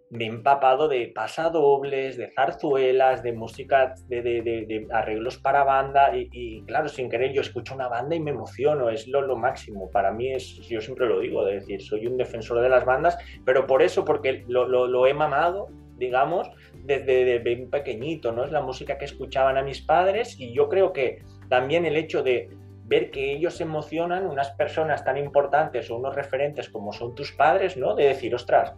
me 0.10 0.24
he 0.24 0.28
empapado 0.28 0.88
de 0.88 1.12
pasadobles, 1.14 2.18
de 2.18 2.32
zarzuelas, 2.34 3.24
de 3.24 3.34
música, 3.34 3.94
de, 4.08 4.88
arreglos 4.92 5.38
para 5.38 5.64
banda 5.64 6.12
y, 6.16 6.64
claro, 6.64 6.88
sin 6.88 7.10
querer 7.10 7.34
yo 7.34 7.42
escucho 7.42 7.76
una 7.76 7.88
banda 7.88 8.16
y 8.16 8.20
me 8.20 8.32
emociono, 8.32 8.90
es 8.90 9.08
lo, 9.08 9.36
máximo. 9.36 9.92
Para 9.92 10.12
mí 10.12 10.32
es, 10.32 10.56
yo 10.68 10.80
siempre 10.80 11.08
lo 11.08 11.20
digo, 11.20 11.44
de 11.44 11.56
decir, 11.56 11.82
soy 11.82 12.08
un 12.08 12.18
defensor 12.18 12.62
de 12.62 12.70
las 12.70 12.86
bandas, 12.86 13.18
pero 13.46 13.68
por 13.68 13.82
eso, 13.82 14.06
porque 14.06 14.46
lo, 14.48 15.08
he 15.08 15.14
mamado, 15.14 15.68
digamos, 15.98 16.50
desde, 16.86 17.26
desde 17.26 17.68
pequeñito, 17.68 18.32
¿no? 18.32 18.46
Es 18.46 18.52
la 18.52 18.62
música 18.62 18.98
que 18.98 19.06
escuchaban 19.06 19.58
a 19.58 19.64
mis 19.64 19.82
padres 19.82 20.40
y 20.40 20.54
yo 20.54 20.70
creo 20.70 20.94
que 20.94 21.24
también 21.50 21.86
el 21.86 21.98
hecho 21.98 22.24
de 22.24 22.50
ver 22.86 23.12
que 23.12 23.34
ellos 23.34 23.56
se 23.56 23.64
emocionan, 23.64 24.26
unas 24.26 24.52
personas 24.52 25.04
tan 25.04 25.18
importantes 25.18 25.92
o 25.92 25.98
unos 25.98 26.16
referentes 26.16 26.70
como 26.70 26.94
son 26.94 27.14
tus 27.16 27.34
padres, 27.34 27.76
¿no? 27.76 27.96
De 27.96 28.06
decir, 28.06 28.34
ostras, 28.34 28.74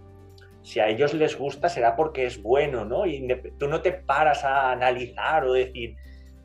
si 0.61 0.79
a 0.79 0.87
ellos 0.87 1.13
les 1.13 1.37
gusta 1.37 1.69
será 1.69 1.95
porque 1.95 2.25
es 2.25 2.41
bueno, 2.41 2.85
¿no? 2.85 3.05
Y 3.05 3.27
tú 3.57 3.67
no 3.67 3.81
te 3.81 3.91
paras 3.93 4.43
a 4.43 4.71
analizar 4.71 5.45
o 5.45 5.53
decir, 5.53 5.95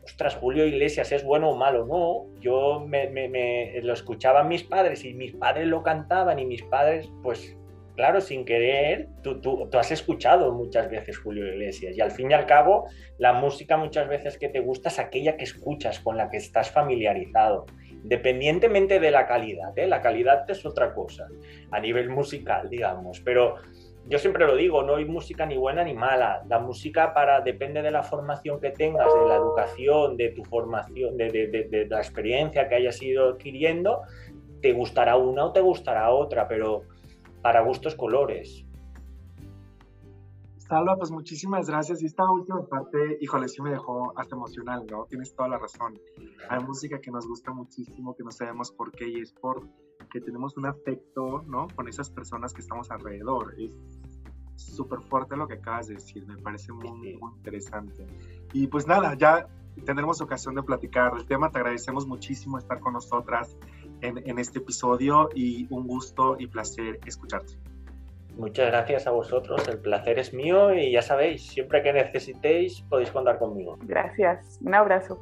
ostras, 0.05 0.37
Julio 0.37 0.67
Iglesias 0.67 1.13
es 1.13 1.25
bueno 1.25 1.51
o 1.51 1.57
malo. 1.57 1.87
No, 1.87 2.41
yo 2.41 2.85
me, 2.87 3.81
lo 3.83 3.93
escuchaban 3.93 4.49
mis 4.49 4.63
padres 4.63 5.05
y 5.05 5.15
mis 5.15 5.33
padres 5.33 5.67
lo 5.67 5.83
cantaban 5.83 6.39
y 6.39 6.47
mis 6.47 6.63
padres, 6.63 7.11
pues 7.23 7.57
claro, 7.97 8.21
sin 8.21 8.45
querer, 8.45 9.09
tú, 9.23 9.41
tú, 9.41 9.69
tú, 9.71 9.79
has 9.79 9.91
escuchado 9.93 10.53
muchas 10.53 10.91
veces 10.91 11.17
Julio 11.17 11.47
Iglesias 11.47 11.97
y 11.97 12.01
al 12.01 12.11
fin 12.11 12.31
y 12.31 12.35
al 12.35 12.45
cabo 12.45 12.89
la 13.19 13.33
música 13.33 13.77
muchas 13.77 14.09
veces 14.09 14.37
que 14.37 14.49
te 14.49 14.59
gusta 14.59 14.89
es 14.89 14.99
aquella 14.99 15.37
que 15.37 15.45
escuchas, 15.45 16.01
con 16.01 16.17
la 16.17 16.29
que 16.29 16.39
estás 16.39 16.71
familiarizado, 16.73 17.67
independientemente 18.03 18.99
de 18.99 19.11
la 19.13 19.27
calidad. 19.27 19.79
¿eh? 19.79 19.87
La 19.87 20.03
calidad 20.03 20.49
es 20.51 20.67
otra 20.67 20.93
cosa, 20.93 21.29
a 21.71 21.81
nivel 21.81 22.11
musical, 22.11 22.69
digamos, 22.69 23.21
pero 23.21 23.57
yo 24.07 24.19
siempre 24.19 24.47
lo 24.47 24.55
digo, 24.55 24.83
no 24.83 24.97
hay 24.97 25.07
música 25.07 25.47
ni 25.47 25.57
buena 25.57 25.83
ni 25.83 25.95
mala. 25.95 26.45
La 26.49 26.59
música 26.59 27.15
para 27.15 27.41
depende 27.41 27.81
de 27.81 27.91
la 27.91 28.03
formación 28.03 28.61
que 28.61 28.71
tengas, 28.71 29.07
de 29.15 29.29
la 29.29 29.37
educación, 29.37 30.17
de 30.17 30.31
tu 30.31 30.45
formación, 30.45 31.17
de, 31.17 31.87
la 31.89 31.99
experiencia 31.99 32.69
que 32.69 32.75
hayas 32.75 33.01
ido 33.01 33.31
adquiriendo, 33.31 34.03
te 34.61 34.73
gustará 34.73 35.17
una 35.17 35.47
o 35.47 35.53
te 35.53 35.61
gustará 35.61 36.11
otra, 36.11 36.47
pero 36.47 36.83
para 37.41 37.63
gustos 37.63 37.95
colores. 37.95 38.67
Salva, 40.59 40.97
pues 40.97 41.11
muchísimas 41.11 41.69
gracias. 41.69 42.03
Y 42.03 42.07
esta 42.07 42.31
última 42.31 42.67
parte, 42.67 43.19
híjole, 43.21 43.49
sí 43.49 43.63
me 43.63 43.71
dejó 43.71 44.13
hasta 44.19 44.35
emocional, 44.35 44.85
¿no? 44.91 45.07
Tienes 45.07 45.35
toda 45.35 45.49
la 45.49 45.59
razón. 45.59 45.99
Hay 46.49 46.63
música 46.63 47.01
que 47.01 47.11
nos 47.11 47.27
gusta 47.27 47.53
muchísimo, 47.53 48.15
que 48.15 48.23
no 48.23 48.31
sabemos 48.31 48.71
por 48.71 48.91
qué, 48.93 49.09
y 49.09 49.21
es 49.21 49.33
por 49.33 49.63
que 50.15 50.21
tenemos 50.21 50.57
un 50.57 50.67
afecto, 50.67 51.43
¿no? 51.49 51.67
Con 51.75 51.89
esas 51.89 52.09
personas 52.09 52.55
que 52.55 52.61
estamos 52.61 52.89
alrededor. 52.93 53.53
Es 53.59 53.73
súper 54.55 55.01
fuerte 55.01 55.37
lo 55.37 55.49
que 55.49 55.55
acabas 55.55 55.89
de 55.89 55.95
decir, 55.95 56.25
me 56.25 56.37
parece 56.37 56.73
muy, 56.73 57.17
muy 57.17 57.33
interesante. 57.37 58.07
Y 58.53 58.69
pues 58.69 58.87
nada, 58.87 59.15
ya 59.15 59.49
tendremos 59.85 60.21
ocasión 60.21 60.55
de 60.55 60.63
platicar 60.63 61.15
el 61.17 61.27
tema. 61.27 61.51
Te 61.51 61.59
agradecemos 61.59 62.07
muchísimo 62.07 62.59
estar 62.59 62.79
con 62.79 62.93
nosotras 62.93 63.59
en, 64.03 64.19
en 64.19 64.39
este 64.39 64.61
episodio 64.61 65.31
y 65.35 65.67
un 65.75 65.89
gusto 65.89 66.37
y 66.39 66.47
placer 66.47 67.01
escucharte. 67.05 67.55
Muchas 68.37 68.69
gracias 68.69 69.09
a 69.09 69.11
vosotros, 69.11 69.67
el 69.67 69.79
placer 69.79 70.21
es 70.21 70.33
mío 70.33 70.75
y 70.75 70.93
ya 70.93 71.03
sabéis, 71.03 71.45
siempre 71.47 71.83
que 71.83 71.93
necesitéis 71.93 72.83
podéis 72.83 73.11
contar 73.11 73.39
conmigo. 73.39 73.79
Gracias, 73.83 74.61
un 74.61 74.75
abrazo. 74.75 75.19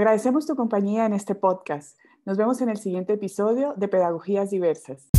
Agradecemos 0.00 0.46
tu 0.46 0.56
compañía 0.56 1.04
en 1.04 1.12
este 1.12 1.34
podcast. 1.34 1.98
Nos 2.24 2.38
vemos 2.38 2.62
en 2.62 2.70
el 2.70 2.78
siguiente 2.78 3.12
episodio 3.12 3.74
de 3.76 3.86
Pedagogías 3.86 4.48
Diversas. 4.48 5.10